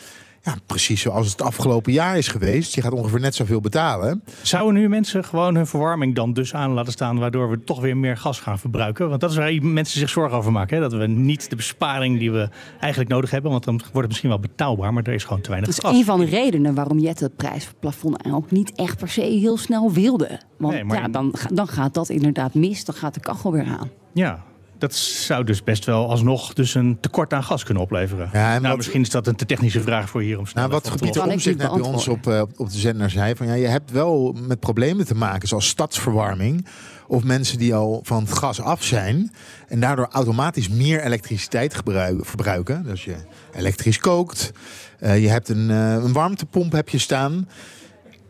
ja, 0.43 0.56
precies 0.65 1.01
zoals 1.01 1.32
het 1.32 1.41
afgelopen 1.41 1.91
jaar 1.91 2.17
is 2.17 2.27
geweest. 2.27 2.75
Je 2.75 2.82
gaat 2.82 2.91
ongeveer 2.91 3.19
net 3.19 3.36
zoveel 3.36 3.62
betalen. 3.62 4.23
Zouden 4.41 4.73
nu 4.73 4.89
mensen 4.89 5.23
gewoon 5.23 5.56
hun 5.56 5.67
verwarming 5.67 6.15
dan 6.15 6.34
dus 6.34 6.53
aan 6.53 6.71
laten 6.71 6.91
staan... 6.91 7.19
waardoor 7.19 7.49
we 7.49 7.63
toch 7.63 7.82
weer 7.82 7.97
meer 7.97 8.17
gas 8.17 8.39
gaan 8.39 8.60
verbruiken? 8.60 9.10
Want 9.10 9.21
dat 9.21 9.32
is 9.32 9.38
waar 9.38 9.53
mensen 9.62 9.99
zich 9.99 10.10
zorgen 10.10 10.38
over 10.38 10.51
maken. 10.51 10.75
Hè? 10.75 10.82
Dat 10.82 10.93
we 10.93 11.08
niet 11.08 11.49
de 11.49 11.56
besparing 11.56 12.19
die 12.19 12.32
we 12.32 12.49
eigenlijk 12.79 13.12
nodig 13.12 13.32
hebben... 13.32 13.51
want 13.51 13.63
dan 13.63 13.77
wordt 13.77 13.93
het 13.95 14.08
misschien 14.08 14.29
wel 14.29 14.39
betaalbaar, 14.39 14.93
maar 14.93 15.03
er 15.03 15.13
is 15.13 15.23
gewoon 15.23 15.41
te 15.41 15.49
weinig 15.49 15.69
gas. 15.69 15.79
Dat 15.79 15.91
is 15.91 15.99
een 15.99 16.06
van 16.06 16.19
de 16.19 16.25
redenen 16.25 16.75
waarom 16.75 16.99
Jette 16.99 17.23
het 17.23 17.36
prijsplafond 17.36 18.25
ook 18.32 18.51
niet 18.51 18.71
echt 18.75 18.97
per 18.97 19.10
se 19.10 19.21
heel 19.21 19.58
snel 19.58 19.91
wilde. 19.91 20.39
Want 20.58 20.73
nee, 20.73 20.84
maar... 20.84 20.97
ja, 20.97 21.08
dan, 21.08 21.36
dan 21.53 21.67
gaat 21.67 21.93
dat 21.93 22.10
inderdaad 22.10 22.53
mis, 22.53 22.86
dan 22.86 22.95
gaat 22.95 23.13
de 23.13 23.19
kachel 23.19 23.51
weer 23.51 23.65
aan. 23.65 23.89
Ja, 24.13 24.43
dat 24.83 24.95
zou 24.95 25.43
dus 25.43 25.63
best 25.63 25.85
wel 25.85 26.09
alsnog 26.09 26.53
dus 26.53 26.73
een 26.73 26.97
tekort 26.99 27.33
aan 27.33 27.43
gas 27.43 27.63
kunnen 27.63 27.83
opleveren. 27.83 28.29
Ja, 28.33 28.59
nou, 28.59 28.77
misschien 28.77 29.01
is 29.01 29.09
dat 29.09 29.27
een 29.27 29.35
te 29.35 29.45
technische 29.45 29.81
vraag 29.81 30.09
voor 30.09 30.21
hier 30.21 30.39
om 30.39 30.45
snel. 30.45 30.67
Nou, 30.67 30.81
wat 30.83 30.99
Pieter 30.99 31.23
Omzicht 31.23 31.57
net 31.57 31.71
bij 31.71 31.81
ons 31.81 32.07
op, 32.07 32.27
uh, 32.27 32.41
op 32.55 32.69
de 32.69 32.77
zender 32.77 33.09
zei: 33.09 33.35
van 33.35 33.47
ja, 33.47 33.53
je 33.53 33.67
hebt 33.67 33.91
wel 33.91 34.35
met 34.47 34.59
problemen 34.59 35.05
te 35.05 35.15
maken, 35.15 35.47
zoals 35.47 35.67
stadsverwarming. 35.67 36.67
Of 37.07 37.23
mensen 37.23 37.57
die 37.57 37.75
al 37.75 37.99
van 38.03 38.23
het 38.23 38.33
gas 38.33 38.61
af 38.61 38.83
zijn 38.83 39.33
en 39.67 39.79
daardoor 39.79 40.07
automatisch 40.11 40.69
meer 40.69 41.03
elektriciteit 41.03 41.73
verbruiken. 42.21 42.83
Dus 42.83 43.03
je 43.03 43.15
elektrisch 43.53 43.99
kookt, 43.99 44.51
uh, 44.99 45.21
je 45.21 45.29
hebt 45.29 45.49
een, 45.49 45.69
uh, 45.69 45.93
een 45.93 46.13
warmtepomp 46.13 46.71
heb 46.71 46.89
je 46.89 46.97
staan. 46.97 47.49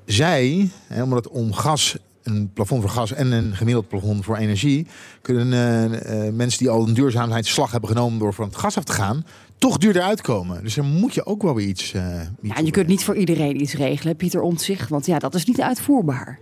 Zij, 0.05 0.69
hè, 0.87 1.03
omdat 1.03 1.27
om 1.27 1.53
gas 1.53 1.97
een 2.23 2.51
plafond 2.53 2.81
voor 2.81 2.91
gas 2.91 3.13
en 3.13 3.31
een 3.31 3.55
gemiddeld 3.55 3.87
plafond 3.87 4.25
voor 4.25 4.35
energie, 4.35 4.87
kunnen 5.21 5.47
uh, 5.91 6.25
uh, 6.25 6.33
mensen 6.33 6.59
die 6.59 6.69
al 6.69 6.87
een 6.87 6.93
duurzaamheidsslag 6.93 7.71
hebben 7.71 7.89
genomen 7.89 8.19
door 8.19 8.33
van 8.33 8.45
het 8.45 8.55
gas 8.55 8.77
af 8.77 8.83
te 8.83 8.91
gaan, 8.91 9.25
toch 9.57 9.77
duurder 9.77 10.01
uitkomen. 10.01 10.63
Dus 10.63 10.75
dan 10.75 10.85
moet 10.85 11.13
je 11.13 11.25
ook 11.25 11.41
wel 11.41 11.55
weer 11.55 11.67
iets. 11.67 11.93
Uh, 11.93 12.21
ja, 12.41 12.57
je 12.63 12.71
kunt 12.71 12.87
niet 12.87 13.03
voor 13.03 13.15
iedereen 13.15 13.61
iets 13.61 13.73
regelen, 13.73 14.15
Pieter 14.15 14.41
Omtzigt, 14.41 14.89
want 14.89 15.05
ja, 15.05 15.19
dat 15.19 15.35
is 15.35 15.45
niet 15.45 15.61
uitvoerbaar. 15.61 16.39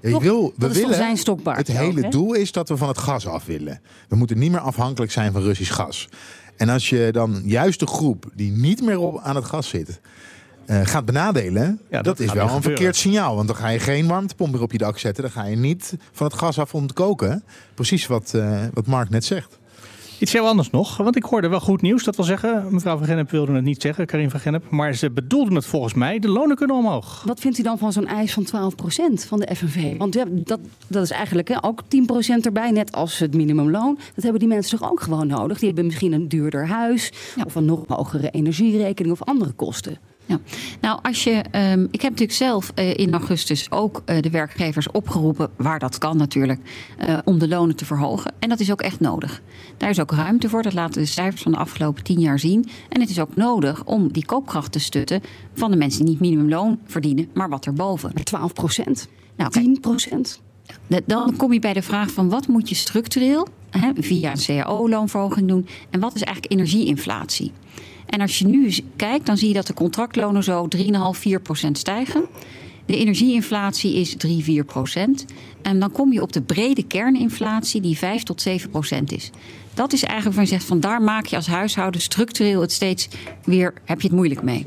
Ja, 0.00 0.08
je 0.08 0.20
wil, 0.20 0.52
we 0.56 0.72
willen, 0.72 0.94
zijn 0.94 1.16
stokbaar. 1.16 1.56
Het 1.56 1.68
hele 1.68 2.08
doel 2.08 2.34
is 2.34 2.52
dat 2.52 2.68
we 2.68 2.76
van 2.76 2.88
het 2.88 2.98
gas 2.98 3.26
af 3.26 3.46
willen. 3.46 3.80
We 4.08 4.16
moeten 4.16 4.38
niet 4.38 4.50
meer 4.50 4.60
afhankelijk 4.60 5.12
zijn 5.12 5.32
van 5.32 5.42
Russisch 5.42 5.74
gas. 5.74 6.08
En 6.56 6.68
als 6.68 6.88
je 6.88 7.08
dan 7.12 7.42
juist 7.44 7.80
de 7.80 7.86
groep 7.86 8.30
die 8.34 8.50
niet 8.50 8.82
meer 8.82 8.98
op, 8.98 9.18
aan 9.18 9.36
het 9.36 9.44
gas 9.44 9.68
zit, 9.68 10.00
uh, 10.70 10.80
gaat 10.82 11.04
benadelen, 11.04 11.80
ja, 11.90 12.02
dat, 12.02 12.04
dat 12.04 12.20
is 12.20 12.32
wel 12.32 12.48
een 12.48 12.62
verkeerd 12.62 12.96
signaal. 12.96 13.34
Want 13.36 13.46
dan 13.46 13.56
ga 13.56 13.68
je 13.68 13.78
geen 13.78 14.06
warmtepomp 14.06 14.52
meer 14.52 14.62
op 14.62 14.72
je 14.72 14.78
dak 14.78 14.98
zetten. 14.98 15.22
Dan 15.22 15.32
ga 15.32 15.44
je 15.44 15.56
niet 15.56 15.96
van 16.12 16.26
het 16.26 16.36
gas 16.36 16.58
af 16.58 16.74
om 16.74 16.86
te 16.86 16.94
koken. 16.94 17.44
Precies 17.74 18.06
wat, 18.06 18.32
uh, 18.36 18.60
wat 18.74 18.86
Mark 18.86 19.10
net 19.10 19.24
zegt. 19.24 19.58
Iets 20.18 20.32
heel 20.32 20.46
anders 20.46 20.70
nog, 20.70 20.96
want 20.96 21.16
ik 21.16 21.24
hoorde 21.24 21.48
wel 21.48 21.60
goed 21.60 21.82
nieuws. 21.82 22.04
Dat 22.04 22.16
wil 22.16 22.24
zeggen, 22.24 22.66
mevrouw 22.70 22.96
Van 22.96 23.06
Gennep 23.06 23.30
wilde 23.30 23.52
het 23.52 23.64
niet 23.64 23.82
zeggen, 23.82 24.06
Karin 24.06 24.30
van 24.30 24.40
Gennep. 24.40 24.70
Maar 24.70 24.94
ze 24.94 25.10
bedoelden 25.10 25.54
het 25.54 25.66
volgens 25.66 25.94
mij, 25.94 26.18
de 26.18 26.28
lonen 26.28 26.56
kunnen 26.56 26.76
omhoog. 26.76 27.22
Wat 27.26 27.40
vindt 27.40 27.58
u 27.58 27.62
dan 27.62 27.78
van 27.78 27.92
zo'n 27.92 28.06
eis 28.06 28.32
van 28.32 28.46
12% 28.46 29.26
van 29.26 29.40
de 29.40 29.54
FNV? 29.54 29.96
Want 29.96 30.14
ja, 30.14 30.24
dat, 30.28 30.60
dat 30.86 31.02
is 31.02 31.10
eigenlijk 31.10 31.48
hè, 31.48 31.64
ook 31.64 31.82
10% 31.82 31.86
erbij, 32.42 32.70
net 32.70 32.92
als 32.92 33.18
het 33.18 33.34
minimumloon. 33.34 33.98
Dat 34.14 34.22
hebben 34.22 34.40
die 34.40 34.48
mensen 34.48 34.78
toch 34.78 34.90
ook 34.90 35.00
gewoon 35.00 35.26
nodig? 35.26 35.58
Die 35.58 35.66
hebben 35.66 35.86
misschien 35.86 36.12
een 36.12 36.28
duurder 36.28 36.66
huis 36.68 37.12
of 37.44 37.54
een 37.54 37.64
nog 37.64 37.84
hogere 37.86 38.30
energierekening 38.30 39.14
of 39.20 39.26
andere 39.26 39.52
kosten. 39.52 39.98
Ja. 40.30 40.40
Nou, 40.80 40.98
als 41.02 41.24
je, 41.24 41.44
um, 41.52 41.88
ik 41.90 42.00
heb 42.00 42.10
natuurlijk 42.10 42.38
zelf 42.38 42.72
uh, 42.74 42.96
in 42.96 43.12
augustus 43.12 43.70
ook 43.70 44.02
uh, 44.06 44.20
de 44.20 44.30
werkgevers 44.30 44.90
opgeroepen, 44.90 45.50
waar 45.56 45.78
dat 45.78 45.98
kan 45.98 46.16
natuurlijk, 46.16 46.60
uh, 47.08 47.18
om 47.24 47.38
de 47.38 47.48
lonen 47.48 47.76
te 47.76 47.84
verhogen. 47.84 48.32
En 48.38 48.48
dat 48.48 48.60
is 48.60 48.72
ook 48.72 48.80
echt 48.80 49.00
nodig. 49.00 49.42
Daar 49.76 49.90
is 49.90 50.00
ook 50.00 50.10
ruimte 50.10 50.48
voor. 50.48 50.62
Dat 50.62 50.72
laten 50.72 51.00
de 51.00 51.06
cijfers 51.06 51.42
van 51.42 51.52
de 51.52 51.58
afgelopen 51.58 52.04
tien 52.04 52.20
jaar 52.20 52.38
zien. 52.38 52.68
En 52.88 53.00
het 53.00 53.10
is 53.10 53.18
ook 53.18 53.36
nodig 53.36 53.84
om 53.84 54.12
die 54.12 54.24
koopkracht 54.24 54.72
te 54.72 54.78
stutten 54.78 55.20
van 55.54 55.70
de 55.70 55.76
mensen 55.76 56.00
die 56.00 56.10
niet 56.10 56.20
minimumloon 56.20 56.78
verdienen, 56.86 57.28
maar 57.34 57.48
wat 57.48 57.66
erboven. 57.66 58.14
12 58.24 58.52
procent. 58.52 59.08
Nou, 59.36 59.50
10 59.50 59.80
procent. 59.80 60.40
Dan 61.06 61.36
kom 61.36 61.52
je 61.52 61.58
bij 61.58 61.72
de 61.72 61.82
vraag 61.82 62.10
van 62.10 62.28
wat 62.28 62.46
moet 62.46 62.68
je 62.68 62.74
structureel 62.74 63.48
hè, 63.70 63.90
via 63.94 64.32
een 64.32 64.62
cao-loonverhoging 64.62 65.48
doen 65.48 65.66
en 65.90 66.00
wat 66.00 66.14
is 66.14 66.22
eigenlijk 66.22 66.52
energieinflatie? 66.52 67.52
En 68.10 68.20
als 68.20 68.38
je 68.38 68.46
nu 68.46 68.74
kijkt, 68.96 69.26
dan 69.26 69.36
zie 69.36 69.48
je 69.48 69.54
dat 69.54 69.66
de 69.66 69.74
contractlonen 69.74 70.44
zo 70.44 70.68
3,5, 70.76 70.82
4 71.10 71.40
procent 71.40 71.78
stijgen. 71.78 72.24
De 72.86 72.96
energieinflatie 72.96 73.94
is 73.94 74.16
3, 74.16 74.42
4 74.42 74.64
procent. 74.64 75.24
En 75.62 75.80
dan 75.80 75.92
kom 75.92 76.12
je 76.12 76.22
op 76.22 76.32
de 76.32 76.42
brede 76.42 76.82
kerninflatie 76.82 77.80
die 77.80 77.98
5 77.98 78.22
tot 78.22 78.42
7 78.42 78.70
procent 78.70 79.12
is. 79.12 79.30
Dat 79.74 79.92
is 79.92 80.02
eigenlijk 80.02 80.34
waar 80.36 80.44
je 80.44 80.50
zegt, 80.50 80.64
van 80.64 80.80
daar 80.80 81.02
maak 81.02 81.26
je 81.26 81.36
als 81.36 81.46
huishouden 81.46 82.00
structureel 82.00 82.60
het 82.60 82.72
steeds 82.72 83.08
weer, 83.44 83.74
heb 83.84 84.00
je 84.00 84.06
het 84.06 84.16
moeilijk 84.16 84.42
mee. 84.42 84.66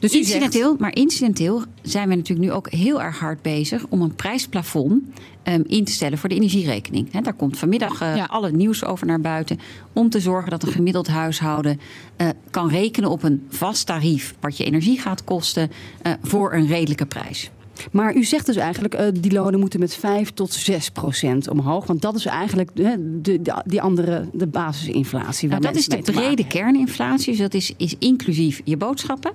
Dus 0.00 0.14
incidenteel, 0.14 0.68
zegt... 0.68 0.80
maar 0.80 0.94
incidenteel 0.94 1.62
zijn 1.82 2.08
we 2.08 2.14
natuurlijk 2.14 2.48
nu 2.48 2.54
ook 2.54 2.70
heel 2.70 3.02
erg 3.02 3.18
hard 3.18 3.42
bezig 3.42 3.86
om 3.88 4.02
een 4.02 4.14
prijsplafond 4.14 5.02
um, 5.44 5.64
in 5.66 5.84
te 5.84 5.92
stellen 5.92 6.18
voor 6.18 6.28
de 6.28 6.34
energierekening. 6.34 7.12
He, 7.12 7.20
daar 7.20 7.34
komt 7.34 7.58
vanmiddag 7.58 8.02
uh, 8.02 8.16
ja. 8.16 8.24
alle 8.24 8.50
nieuws 8.50 8.84
over 8.84 9.06
naar 9.06 9.20
buiten. 9.20 9.58
Om 9.92 10.10
te 10.10 10.20
zorgen 10.20 10.50
dat 10.50 10.62
een 10.62 10.72
gemiddeld 10.72 11.06
huishouden 11.06 11.80
uh, 12.16 12.28
kan 12.50 12.68
rekenen 12.68 13.10
op 13.10 13.22
een 13.22 13.46
vast 13.48 13.86
tarief 13.86 14.34
wat 14.40 14.56
je 14.56 14.64
energie 14.64 15.00
gaat 15.00 15.24
kosten 15.24 15.70
uh, 16.06 16.12
voor 16.22 16.52
een 16.54 16.66
redelijke 16.66 17.06
prijs. 17.06 17.50
Maar 17.92 18.14
u 18.14 18.24
zegt 18.24 18.46
dus 18.46 18.56
eigenlijk, 18.56 19.22
die 19.22 19.32
lonen 19.32 19.60
moeten 19.60 19.80
met 19.80 19.94
5 19.94 20.30
tot 20.30 20.52
6 20.52 20.90
procent 20.90 21.48
omhoog. 21.48 21.86
Want 21.86 22.02
dat 22.02 22.14
is 22.14 22.26
eigenlijk 22.26 22.70
de, 22.74 23.18
de, 23.22 23.42
de 23.42 23.62
die 23.66 23.82
andere, 23.82 24.28
de 24.32 24.46
basisinflatie. 24.46 25.48
Nou, 25.48 25.60
dat 25.60 25.76
is 25.76 25.86
de 25.86 26.02
brede 26.02 26.46
kerninflatie. 26.46 27.30
Dus 27.30 27.40
dat 27.40 27.54
is, 27.54 27.74
is 27.76 27.94
inclusief 27.98 28.60
je 28.64 28.76
boodschappen. 28.76 29.32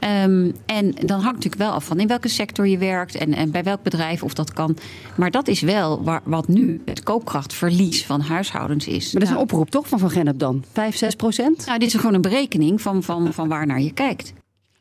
Um, 0.00 0.54
en 0.66 0.90
dan 0.90 1.20
hangt 1.20 1.34
natuurlijk 1.34 1.62
wel 1.62 1.70
af 1.70 1.84
van 1.84 2.00
in 2.00 2.06
welke 2.06 2.28
sector 2.28 2.68
je 2.68 2.78
werkt 2.78 3.14
en, 3.14 3.34
en 3.34 3.50
bij 3.50 3.62
welk 3.62 3.82
bedrijf 3.82 4.22
of 4.22 4.34
dat 4.34 4.52
kan. 4.52 4.76
Maar 5.16 5.30
dat 5.30 5.48
is 5.48 5.60
wel 5.60 6.02
waar, 6.02 6.20
wat 6.24 6.48
nu 6.48 6.82
het 6.84 7.02
koopkrachtverlies 7.02 8.06
van 8.06 8.20
huishoudens 8.20 8.86
is. 8.86 9.12
Maar 9.12 9.20
dat 9.20 9.30
is 9.30 9.36
een 9.36 9.42
oproep 9.42 9.70
toch 9.70 9.88
van 9.88 9.98
Van 9.98 10.10
Gennep 10.10 10.38
dan? 10.38 10.64
5, 10.72 10.96
6 10.96 11.14
procent? 11.14 11.66
Nou, 11.66 11.78
dit 11.78 11.88
is 11.88 11.94
gewoon 11.94 12.14
een 12.14 12.20
berekening 12.20 12.80
van, 12.82 13.02
van, 13.02 13.32
van 13.32 13.48
waar 13.48 13.66
naar 13.66 13.80
je 13.80 13.92
kijkt. 13.92 14.32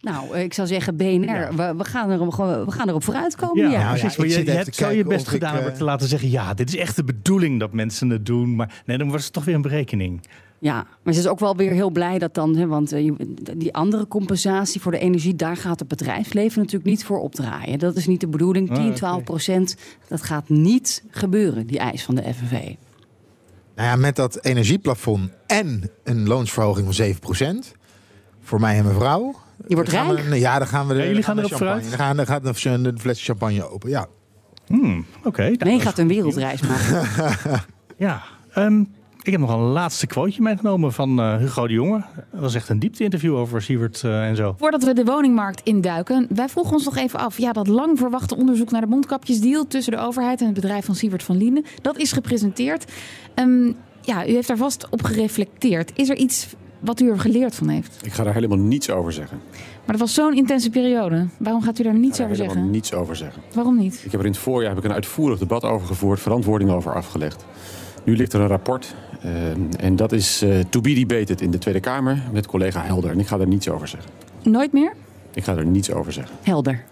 Nou, 0.05 0.37
ik 0.37 0.53
zou 0.53 0.67
zeggen 0.67 0.95
BNR, 0.95 1.25
ja. 1.25 1.55
we, 1.55 1.75
we, 1.77 1.83
gaan 1.83 2.09
er, 2.09 2.25
we 2.65 2.71
gaan 2.71 2.89
erop 2.89 3.03
vooruitkomen. 3.03 3.63
Ja, 3.63 3.71
ja. 3.71 3.79
ja 3.79 3.89
precies. 3.89 4.33
Ja, 4.33 4.39
je, 4.39 4.45
je 4.45 4.51
hebt 4.51 4.75
zo 4.75 4.89
je 4.89 5.03
best 5.03 5.27
gedaan 5.27 5.59
om 5.59 5.65
uh... 5.65 5.71
te 5.71 5.83
laten 5.83 6.07
zeggen... 6.07 6.29
ja, 6.29 6.53
dit 6.53 6.67
is 6.67 6.75
echt 6.75 6.95
de 6.95 7.03
bedoeling 7.03 7.59
dat 7.59 7.73
mensen 7.73 8.09
het 8.09 8.25
doen. 8.25 8.55
Maar 8.55 8.81
nee, 8.85 8.97
dan 8.97 9.09
was 9.09 9.23
het 9.23 9.33
toch 9.33 9.45
weer 9.45 9.55
een 9.55 9.61
berekening. 9.61 10.21
Ja, 10.65 10.85
maar 11.03 11.13
ze 11.13 11.19
is 11.19 11.27
ook 11.27 11.39
wel 11.39 11.55
weer 11.55 11.71
heel 11.71 11.89
blij 11.89 12.19
dat 12.19 12.33
dan, 12.33 12.55
hè, 12.55 12.67
want 12.67 12.93
uh, 12.93 13.13
die 13.57 13.73
andere 13.73 14.07
compensatie 14.07 14.81
voor 14.81 14.91
de 14.91 14.97
energie, 14.97 15.35
daar 15.35 15.57
gaat 15.57 15.79
het 15.79 15.87
bedrijfsleven 15.87 16.59
natuurlijk 16.59 16.89
niet 16.89 17.05
voor 17.05 17.19
opdraaien. 17.19 17.79
Dat 17.79 17.95
is 17.95 18.07
niet 18.07 18.19
de 18.19 18.27
bedoeling. 18.27 18.73
10, 18.75 18.93
12 18.93 19.23
procent, 19.23 19.75
dat 20.07 20.21
gaat 20.21 20.49
niet 20.49 21.03
gebeuren, 21.09 21.67
die 21.67 21.79
eis 21.79 22.03
van 22.03 22.15
de 22.15 22.21
FNV. 22.21 22.51
Nou 22.51 23.87
ja, 23.89 23.95
met 23.95 24.15
dat 24.15 24.45
energieplafond 24.45 25.29
en 25.47 25.91
een 26.03 26.27
loonsverhoging 26.27 26.85
van 26.85 26.95
7 26.95 27.19
procent, 27.19 27.73
voor 28.41 28.59
mij 28.59 28.77
en 28.77 28.85
mevrouw. 28.85 29.35
Je 29.67 29.75
wordt 29.75 29.89
rijk? 29.89 30.19
We, 30.19 30.39
ja, 30.39 30.57
dan 30.57 30.67
gaan 30.67 30.87
we. 30.87 30.93
De, 30.93 30.99
ja, 30.99 31.05
jullie 31.05 31.23
gaan, 31.23 31.35
gaan 31.35 31.45
erop 31.45 31.57
vooruit. 31.57 31.89
Dan, 31.89 31.99
gaan, 31.99 32.15
dan 32.15 32.25
gaat 32.25 32.65
een, 32.65 32.85
een 32.85 32.99
flesje 32.99 33.25
champagne 33.25 33.69
open. 33.69 33.89
Ja. 33.89 34.07
Hmm, 34.67 35.05
Oké. 35.17 35.27
Okay, 35.27 35.55
nee, 35.59 35.79
gaat 35.79 35.97
een 35.97 36.07
wereldreis 36.07 36.61
maken. 36.61 37.07
ja. 38.07 38.23
Um, 38.57 38.93
ik 39.25 39.31
heb 39.31 39.39
nog 39.39 39.53
een 39.53 39.59
laatste 39.59 40.07
quoteje 40.07 40.41
meegenomen 40.41 40.93
van 40.93 41.19
uh, 41.19 41.37
Hugo 41.37 41.67
de 41.67 41.73
Jonge. 41.73 42.03
Dat 42.31 42.41
was 42.41 42.55
echt 42.55 42.69
een 42.69 42.79
diepte-interview 42.79 43.35
over 43.35 43.61
Siewert 43.61 44.01
uh, 44.05 44.27
en 44.27 44.35
zo. 44.35 44.55
Voordat 44.57 44.83
we 44.83 44.93
de 44.93 45.05
woningmarkt 45.05 45.61
induiken, 45.63 46.27
wij 46.29 46.49
vroegen 46.49 46.73
ons 46.73 46.85
nog 46.85 46.97
even 46.97 47.19
af. 47.19 47.37
Ja, 47.37 47.51
dat 47.51 47.67
lang 47.67 47.97
verwachte 47.97 48.35
onderzoek 48.35 48.71
naar 48.71 48.81
de 48.81 48.87
mondkapjesdeal 48.87 49.67
tussen 49.67 49.91
de 49.91 49.99
overheid 49.99 50.39
en 50.39 50.45
het 50.45 50.55
bedrijf 50.55 50.85
van 50.85 50.95
Siewert 50.95 51.23
van 51.23 51.37
Lienen, 51.37 51.65
dat 51.81 51.97
is 51.97 52.11
gepresenteerd. 52.11 52.91
Um, 53.35 53.75
ja, 54.01 54.27
u 54.27 54.31
heeft 54.31 54.47
daar 54.47 54.57
vast 54.57 54.89
op 54.89 55.03
gereflecteerd. 55.03 55.91
Is 55.95 56.09
er 56.09 56.15
iets 56.15 56.47
wat 56.79 56.99
u 56.99 57.09
er 57.09 57.19
geleerd 57.19 57.55
van 57.55 57.69
heeft? 57.69 57.99
Ik 58.03 58.13
ga 58.13 58.23
daar 58.23 58.33
helemaal 58.33 58.57
niets 58.57 58.89
over 58.89 59.13
zeggen. 59.13 59.39
Maar 59.53 59.97
dat 59.97 59.99
was 59.99 60.13
zo'n 60.13 60.35
intense 60.35 60.69
periode. 60.69 61.27
Waarom 61.37 61.61
gaat 61.61 61.79
u 61.79 61.83
daar 61.83 61.93
niets 61.93 62.21
over 62.21 62.35
zeggen? 62.35 62.53
helemaal 62.55 62.73
niets 62.73 62.93
over 62.93 63.15
zeggen. 63.15 63.41
Waarom 63.53 63.77
niet? 63.77 64.01
Ik 64.05 64.11
heb 64.11 64.19
er 64.19 64.25
in 64.25 64.31
het 64.31 64.41
voorjaar 64.41 64.69
heb 64.69 64.77
ik 64.77 64.83
een 64.83 64.95
uitvoerig 64.95 65.39
debat 65.39 65.63
over 65.63 65.87
gevoerd, 65.87 66.19
verantwoording 66.19 66.71
over 66.71 66.93
afgelegd. 66.93 67.45
Nu 68.05 68.15
ligt 68.15 68.33
er 68.33 68.39
een 68.39 68.47
rapport 68.47 68.95
uh, 69.25 69.31
en 69.79 69.95
dat 69.95 70.11
is 70.11 70.43
uh, 70.43 70.59
to 70.69 70.81
be 70.81 70.93
debated 70.93 71.41
in 71.41 71.51
de 71.51 71.57
Tweede 71.57 71.79
Kamer 71.79 72.23
met 72.31 72.45
collega 72.45 72.81
Helder. 72.81 73.11
En 73.11 73.19
ik 73.19 73.27
ga 73.27 73.39
er 73.39 73.47
niets 73.47 73.69
over 73.69 73.87
zeggen. 73.87 74.11
Nooit 74.43 74.73
meer? 74.73 74.93
Ik 75.33 75.43
ga 75.43 75.55
er 75.55 75.65
niets 75.65 75.91
over 75.91 76.13
zeggen. 76.13 76.35
Helder. 76.41 76.83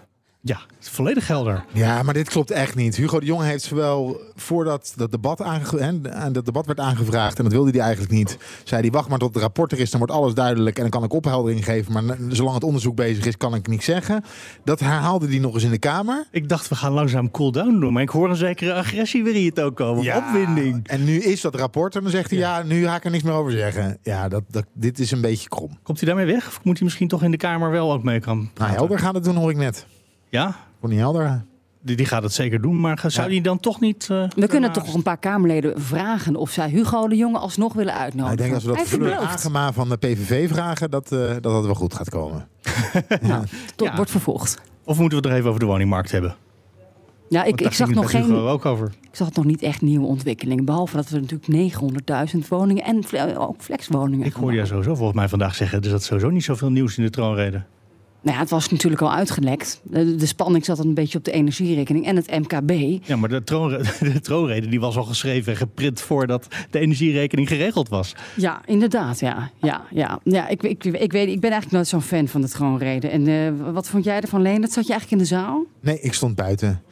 Ja, 0.46 0.60
het 0.78 0.88
volledig 0.88 1.26
helder. 1.28 1.64
Ja, 1.72 2.02
maar 2.02 2.14
dit 2.14 2.28
klopt 2.28 2.50
echt 2.50 2.74
niet. 2.74 2.96
Hugo 2.96 3.20
de 3.20 3.26
Jonge 3.26 3.44
heeft 3.44 3.64
zowel 3.64 4.20
voordat 4.34 4.92
dat 4.96 5.10
debat, 5.10 5.42
aange 5.42 5.78
hè, 5.78 6.00
dat 6.32 6.44
debat 6.44 6.66
werd 6.66 6.80
aangevraagd, 6.80 7.38
en 7.38 7.44
dat 7.44 7.52
wilde 7.52 7.70
hij 7.70 7.80
eigenlijk 7.80 8.12
niet, 8.12 8.38
zei 8.64 8.80
hij 8.80 8.90
wacht 8.90 9.08
maar 9.08 9.18
tot 9.18 9.34
het 9.34 9.42
rapport 9.42 9.72
er 9.72 9.80
is, 9.80 9.90
dan 9.90 10.00
wordt 10.00 10.14
alles 10.14 10.34
duidelijk 10.34 10.76
en 10.76 10.82
dan 10.82 10.90
kan 10.90 11.04
ik 11.04 11.12
opheldering 11.12 11.64
geven. 11.64 11.92
Maar 11.92 12.16
zolang 12.28 12.54
het 12.54 12.64
onderzoek 12.64 12.96
bezig 12.96 13.26
is, 13.26 13.36
kan 13.36 13.54
ik 13.54 13.68
niks 13.68 13.84
zeggen. 13.84 14.24
Dat 14.64 14.80
herhaalde 14.80 15.26
hij 15.26 15.38
nog 15.38 15.54
eens 15.54 15.62
in 15.62 15.70
de 15.70 15.78
Kamer. 15.78 16.26
Ik 16.30 16.48
dacht, 16.48 16.68
we 16.68 16.74
gaan 16.74 16.92
langzaam 16.92 17.30
cool 17.30 17.52
down 17.52 17.80
doen, 17.80 17.92
maar 17.92 18.02
ik 18.02 18.08
hoor 18.08 18.30
een 18.30 18.36
zekere 18.36 18.74
agressie 18.74 19.24
weer 19.24 19.34
in 19.34 19.42
je 19.42 19.52
toon 19.52 19.74
komen. 19.74 20.02
Ja, 20.02 20.18
Opwinding. 20.18 20.88
En 20.88 21.04
nu 21.04 21.18
is 21.18 21.40
dat 21.40 21.54
rapport 21.54 21.96
en 21.96 22.02
dan 22.02 22.10
zegt 22.10 22.30
hij, 22.30 22.38
ja, 22.38 22.58
ja 22.58 22.64
nu 22.64 22.84
ga 22.84 22.96
ik 22.96 23.04
er 23.04 23.10
niks 23.10 23.22
meer 23.22 23.34
over 23.34 23.52
zeggen. 23.52 23.98
Ja, 24.02 24.28
dat, 24.28 24.42
dat, 24.50 24.64
dit 24.72 24.98
is 24.98 25.10
een 25.10 25.20
beetje 25.20 25.48
krom. 25.48 25.78
Komt 25.82 26.00
hij 26.00 26.08
daarmee 26.08 26.34
weg? 26.34 26.46
Of 26.46 26.60
moet 26.62 26.76
hij 26.76 26.84
misschien 26.84 27.08
toch 27.08 27.22
in 27.22 27.30
de 27.30 27.36
Kamer 27.36 27.70
wel 27.70 27.92
ook 27.92 28.02
mee 28.02 28.20
kan 28.20 28.50
Nou, 28.54 28.72
helder 28.72 28.98
gaat 28.98 29.14
het 29.14 29.24
doen, 29.24 29.36
hoor 29.36 29.50
ik 29.50 29.56
net. 29.56 29.86
Ja? 30.34 30.56
Connie 30.80 30.98
Helder. 30.98 31.44
Die, 31.82 31.96
die 31.96 32.06
gaat 32.06 32.22
het 32.22 32.32
zeker 32.32 32.60
doen, 32.60 32.80
maar 32.80 33.04
zou 33.06 33.28
die 33.28 33.42
dan 33.42 33.60
toch 33.60 33.80
niet... 33.80 34.08
Uh, 34.10 34.28
we 34.36 34.46
kunnen 34.46 34.72
toch 34.72 34.94
een 34.94 35.02
paar 35.02 35.16
Kamerleden 35.16 35.80
vragen 35.80 36.36
of 36.36 36.50
zij 36.50 36.68
Hugo 36.68 37.08
de 37.08 37.16
Jonge 37.16 37.38
alsnog 37.38 37.72
willen 37.72 37.94
uitnodigen. 37.94 38.22
Nou, 38.22 38.32
ik 38.32 38.38
denk 38.38 38.54
als 38.54 38.64
we 38.64 38.72
dat 38.72 38.88
voor 38.88 38.98
de 38.98 39.16
Agema 39.16 39.72
van 39.72 39.88
de 39.88 39.96
PVV 39.96 40.48
vragen, 40.48 40.90
dat, 40.90 41.12
uh, 41.12 41.28
dat 41.28 41.42
dat 41.42 41.64
wel 41.64 41.74
goed 41.74 41.94
gaat 41.94 42.10
komen. 42.10 42.48
ja. 43.22 43.42
Tot, 43.76 43.88
ja. 43.88 43.96
wordt 43.96 44.10
vervolgd. 44.10 44.58
Of 44.84 44.98
moeten 44.98 45.18
we 45.18 45.24
het 45.24 45.26
er 45.26 45.32
even 45.32 45.48
over 45.48 45.60
de 45.60 45.66
woningmarkt 45.66 46.10
hebben? 46.10 46.36
Ja, 47.28 47.44
ik, 47.44 47.60
ik 47.60 47.72
zag 47.72 47.90
nog 47.90 48.10
geen. 48.10 48.34
Ook 48.34 48.64
over. 48.64 48.92
Ik 49.00 49.16
zag 49.16 49.32
nog 49.32 49.44
niet 49.44 49.62
echt 49.62 49.80
nieuwe 49.82 50.06
ontwikkelingen. 50.06 50.64
Behalve 50.64 50.96
dat 50.96 51.08
we 51.08 51.20
natuurlijk 51.20 51.74
900.000 52.34 52.48
woningen 52.48 52.84
en 52.84 53.04
ook 53.38 53.62
flexwoningen. 53.62 54.26
Ik 54.26 54.32
hoorde 54.32 54.56
jou 54.56 54.66
sowieso 54.66 54.94
volgens 54.94 55.18
mij 55.18 55.28
vandaag 55.28 55.54
zeggen. 55.54 55.82
Dus 55.82 55.90
dat 55.90 56.00
is 56.00 56.06
sowieso 56.06 56.30
niet 56.30 56.44
zoveel 56.44 56.70
nieuws 56.70 56.98
in 56.98 57.04
de 57.04 57.10
troonrede. 57.10 57.62
Nou 58.24 58.36
ja, 58.36 58.42
het 58.42 58.50
was 58.50 58.68
natuurlijk 58.68 59.02
al 59.02 59.12
uitgelekt. 59.12 59.80
De, 59.82 60.14
de, 60.14 60.26
spanning 60.26 60.64
zat 60.64 60.78
een 60.78 60.94
beetje 60.94 61.18
op 61.18 61.24
de 61.24 61.32
energierekening 61.32 62.06
en 62.06 62.16
het 62.16 62.30
MKB. 62.30 63.04
Ja, 63.06 63.16
maar 63.16 63.28
de, 63.28 63.44
troon, 63.44 63.70
de 64.00 64.20
troonrede 64.20 64.68
die 64.68 64.80
was 64.80 64.96
al 64.96 65.04
geschreven 65.04 65.52
en 65.52 65.58
geprint 65.58 66.00
voordat 66.00 66.48
de 66.70 66.78
energierekening 66.78 67.48
geregeld 67.48 67.88
was. 67.88 68.14
Ja, 68.36 68.60
inderdaad. 68.66 69.20
Ja, 69.20 69.50
ja, 69.60 69.84
ja. 69.90 70.20
ja 70.22 70.48
ik, 70.48 70.62
ik, 70.62 70.84
ik, 70.84 71.12
weet, 71.12 71.28
ik 71.28 71.40
ben 71.40 71.50
eigenlijk 71.50 71.70
nooit 71.70 71.88
zo'n 71.88 72.02
fan 72.02 72.28
van 72.28 72.40
de 72.40 72.48
troonrede. 72.48 73.08
En 73.08 73.28
uh, 73.28 73.72
wat 73.72 73.88
vond 73.88 74.04
jij 74.04 74.20
ervan, 74.20 74.42
Leen? 74.42 74.60
Dat 74.60 74.72
zat 74.72 74.86
je 74.86 74.92
eigenlijk 74.92 75.22
in 75.22 75.28
de 75.28 75.34
zaal? 75.34 75.64
Nee, 75.80 76.00
ik 76.00 76.14
stond 76.14 76.34
buiten. 76.34 76.82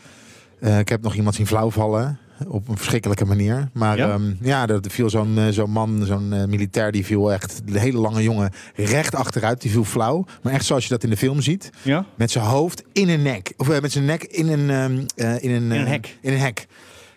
Uh, 0.61 0.79
ik 0.79 0.89
heb 0.89 1.03
nog 1.03 1.15
iemand 1.15 1.35
zien 1.35 1.47
flauwvallen 1.47 2.19
op 2.49 2.69
een 2.69 2.77
verschrikkelijke 2.77 3.25
manier. 3.25 3.69
Maar 3.73 3.97
ja, 3.97 4.15
um, 4.15 4.39
ja 4.41 4.69
er 4.69 4.81
viel 4.89 5.11
zo'n 5.11 5.39
uh, 5.39 5.49
zo'n 5.49 5.71
man, 5.71 6.03
zo'n 6.05 6.33
uh, 6.33 6.45
militair, 6.45 6.93
die 6.93 7.05
viel 7.05 7.33
echt, 7.33 7.61
de 7.65 7.79
hele 7.79 7.99
lange 7.99 8.23
jongen, 8.23 8.51
recht 8.75 9.15
achteruit. 9.15 9.61
Die 9.61 9.71
viel 9.71 9.85
flauw. 9.85 10.25
Maar 10.43 10.53
echt 10.53 10.65
zoals 10.65 10.83
je 10.83 10.89
dat 10.89 11.05
in 11.05 11.11
de 11.11 11.17
film 11.17 11.41
ziet. 11.41 11.71
Ja? 11.83 12.05
Met 12.15 12.31
zijn 12.31 12.45
hoofd 12.45 12.83
in 12.93 13.09
een 13.09 13.23
nek. 13.23 13.53
Of 13.57 13.69
uh, 13.69 13.81
met 13.81 13.93
zijn 13.93 14.05
nek 14.05 14.23
in 14.23 14.49
een, 14.49 14.71
um, 14.71 15.07
in 15.17 15.27
een, 15.27 15.41
in 15.41 15.71
een 15.71 15.87
hek. 15.87 16.17
In 16.21 16.33
een 16.33 16.39
hek. 16.39 16.67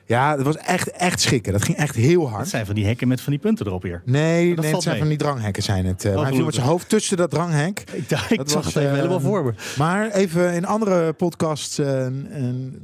Ja, 0.07 0.35
dat 0.35 0.45
was 0.45 0.57
echt, 0.57 0.91
echt 0.91 1.21
schikken. 1.21 1.53
Dat 1.53 1.63
ging 1.63 1.77
echt 1.77 1.95
heel 1.95 2.29
hard. 2.29 2.39
Dat 2.39 2.49
zijn 2.49 2.65
van 2.65 2.75
die 2.75 2.85
hekken 2.85 3.07
met 3.07 3.21
van 3.21 3.31
die 3.31 3.41
punten 3.41 3.65
erop 3.65 3.83
hier. 3.83 4.01
Nee, 4.05 4.55
nee 4.55 4.73
het 4.73 4.81
zijn 4.81 4.83
mee. 4.85 4.97
van 4.97 5.07
die 5.07 5.17
dranghekken 5.17 5.63
zijn 5.63 5.85
het. 5.85 6.05
Uh, 6.05 6.21
hij 6.21 6.33
viel 6.33 6.45
met 6.45 6.53
zijn 6.53 6.67
hoofd 6.67 6.89
tussen 6.89 7.17
dat 7.17 7.29
dranghek. 7.29 7.83
Ik, 7.91 8.09
dacht, 8.09 8.31
ik 8.31 8.37
dat 8.37 8.51
zag 8.51 8.63
was, 8.63 8.73
het 8.73 8.83
even 8.83 8.95
helemaal 8.95 9.19
voor 9.19 9.43
me. 9.43 9.53
Maar 9.77 10.11
even 10.11 10.53
in 10.53 10.65
andere 10.65 11.13
podcasts 11.13 11.75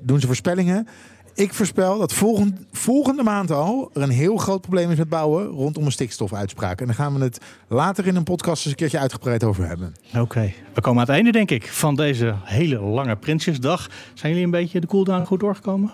doen 0.02 0.20
ze 0.20 0.28
voorspellingen. 0.28 0.88
Ik 1.34 1.54
voorspel 1.54 1.98
dat 1.98 2.13
volgend, 2.13 2.60
volgende 2.72 3.24
maand 3.24 3.52
al 3.52 3.89
er 3.94 4.02
een 4.02 4.10
heel 4.10 4.38
groot 4.38 4.62
probleem 4.62 4.91
is 4.91 4.98
met 4.98 5.10
bouwen 5.10 5.48
rondom 5.48 5.86
een 5.86 5.91
stikstofuitspraak. 5.91 6.80
En 6.80 6.86
daar 6.86 6.96
gaan 6.96 7.13
we 7.17 7.24
het 7.24 7.38
later 7.67 8.08
in 8.08 8.15
een 8.15 8.24
podcast 8.24 8.62
eens 8.62 8.65
een 8.65 8.76
keertje 8.76 9.00
uitgebreid 9.00 9.44
over 9.44 9.67
hebben. 9.67 9.96
Oké, 10.17 10.54
we 10.74 10.82
komen 10.82 11.02
aan 11.02 11.08
het 11.08 11.15
einde 11.15 11.32
denk 11.32 11.52
ik 11.52 11.67
van 11.67 11.96
deze 11.96 12.36
hele 12.44 12.80
lange 12.80 13.15
Prinsjesdag. 13.15 13.89
Zijn 14.13 14.32
jullie 14.32 14.46
een 14.46 14.52
beetje 14.52 14.80
de 14.80 14.88
cooldown 14.88 15.26
goed 15.26 15.39
doorgekomen? 15.39 15.91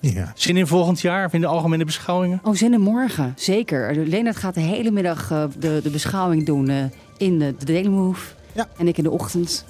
Ja. 0.00 0.32
Zin 0.34 0.56
in 0.56 0.66
volgend 0.66 1.00
jaar 1.00 1.26
of 1.26 1.32
in 1.32 1.40
de 1.40 1.46
algemene 1.46 1.84
beschouwingen? 1.84 2.40
Oh, 2.42 2.54
zin 2.54 2.72
in 2.72 2.80
morgen, 2.80 3.32
zeker. 3.36 3.96
Leonard 3.96 4.36
gaat 4.36 4.54
de 4.54 4.60
hele 4.60 4.90
middag 4.90 5.30
uh, 5.30 5.44
de, 5.58 5.80
de 5.82 5.90
beschouwing 5.90 6.46
doen 6.46 6.70
uh, 6.70 6.84
in 7.16 7.38
de, 7.38 7.54
de 7.58 7.64
Daily 7.64 7.88
Move. 7.88 8.34
Ja. 8.52 8.68
En 8.76 8.88
ik 8.88 8.98
in 8.98 9.04
de 9.04 9.10
ochtend. 9.10 9.64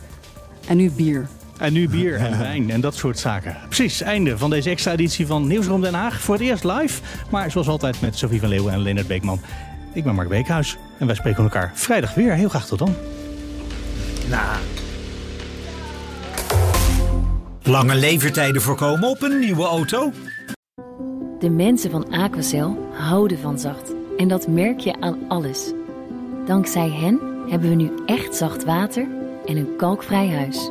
En 0.67 0.77
nu 0.77 0.91
bier. 0.91 1.29
En 1.61 1.73
nu 1.73 1.89
bier 1.89 2.17
en 2.17 2.39
wijn 2.49 2.71
en 2.71 2.81
dat 2.81 2.95
soort 2.95 3.19
zaken. 3.19 3.57
Precies, 3.67 4.01
einde 4.01 4.39
van 4.39 4.51
deze 4.51 4.71
extra 4.71 4.93
editie 4.93 5.27
van 5.27 5.47
Nieuwsroom 5.47 5.81
Den 5.81 5.95
Haag. 5.95 6.21
Voor 6.21 6.35
het 6.35 6.45
eerst 6.45 6.65
live, 6.65 7.01
maar 7.31 7.51
zoals 7.51 7.69
altijd 7.69 8.01
met 8.01 8.19
Sophie 8.19 8.41
van 8.41 8.49
Leeuwen 8.49 8.73
en 8.73 8.81
Leonard 8.81 9.07
Beekman. 9.07 9.41
Ik 9.93 10.05
ben 10.05 10.15
Mark 10.15 10.29
Beekhuis 10.29 10.77
en 10.99 11.07
wij 11.07 11.15
spreken 11.15 11.43
elkaar 11.43 11.71
vrijdag 11.75 12.15
weer. 12.15 12.33
Heel 12.33 12.49
graag 12.49 12.67
tot 12.67 12.79
dan. 12.79 12.95
Nou. 14.29 14.59
Lange 17.63 17.95
levertijden 17.95 18.63
voorkomen 18.63 19.09
op 19.09 19.23
een 19.23 19.39
nieuwe 19.39 19.65
auto? 19.65 20.13
De 21.39 21.51
mensen 21.51 21.91
van 21.91 22.11
Aquacel 22.11 22.89
houden 22.93 23.39
van 23.39 23.59
zacht. 23.59 23.93
En 24.17 24.29
dat 24.29 24.49
merk 24.49 24.81
je 24.81 25.01
aan 25.01 25.19
alles. 25.29 25.73
Dankzij 26.47 26.89
hen 26.89 27.21
hebben 27.49 27.69
we 27.69 27.75
nu 27.75 27.91
echt 28.07 28.37
zacht 28.37 28.65
water 28.65 29.07
en 29.47 29.57
een 29.57 29.77
kalkvrij 29.77 30.29
huis. 30.29 30.71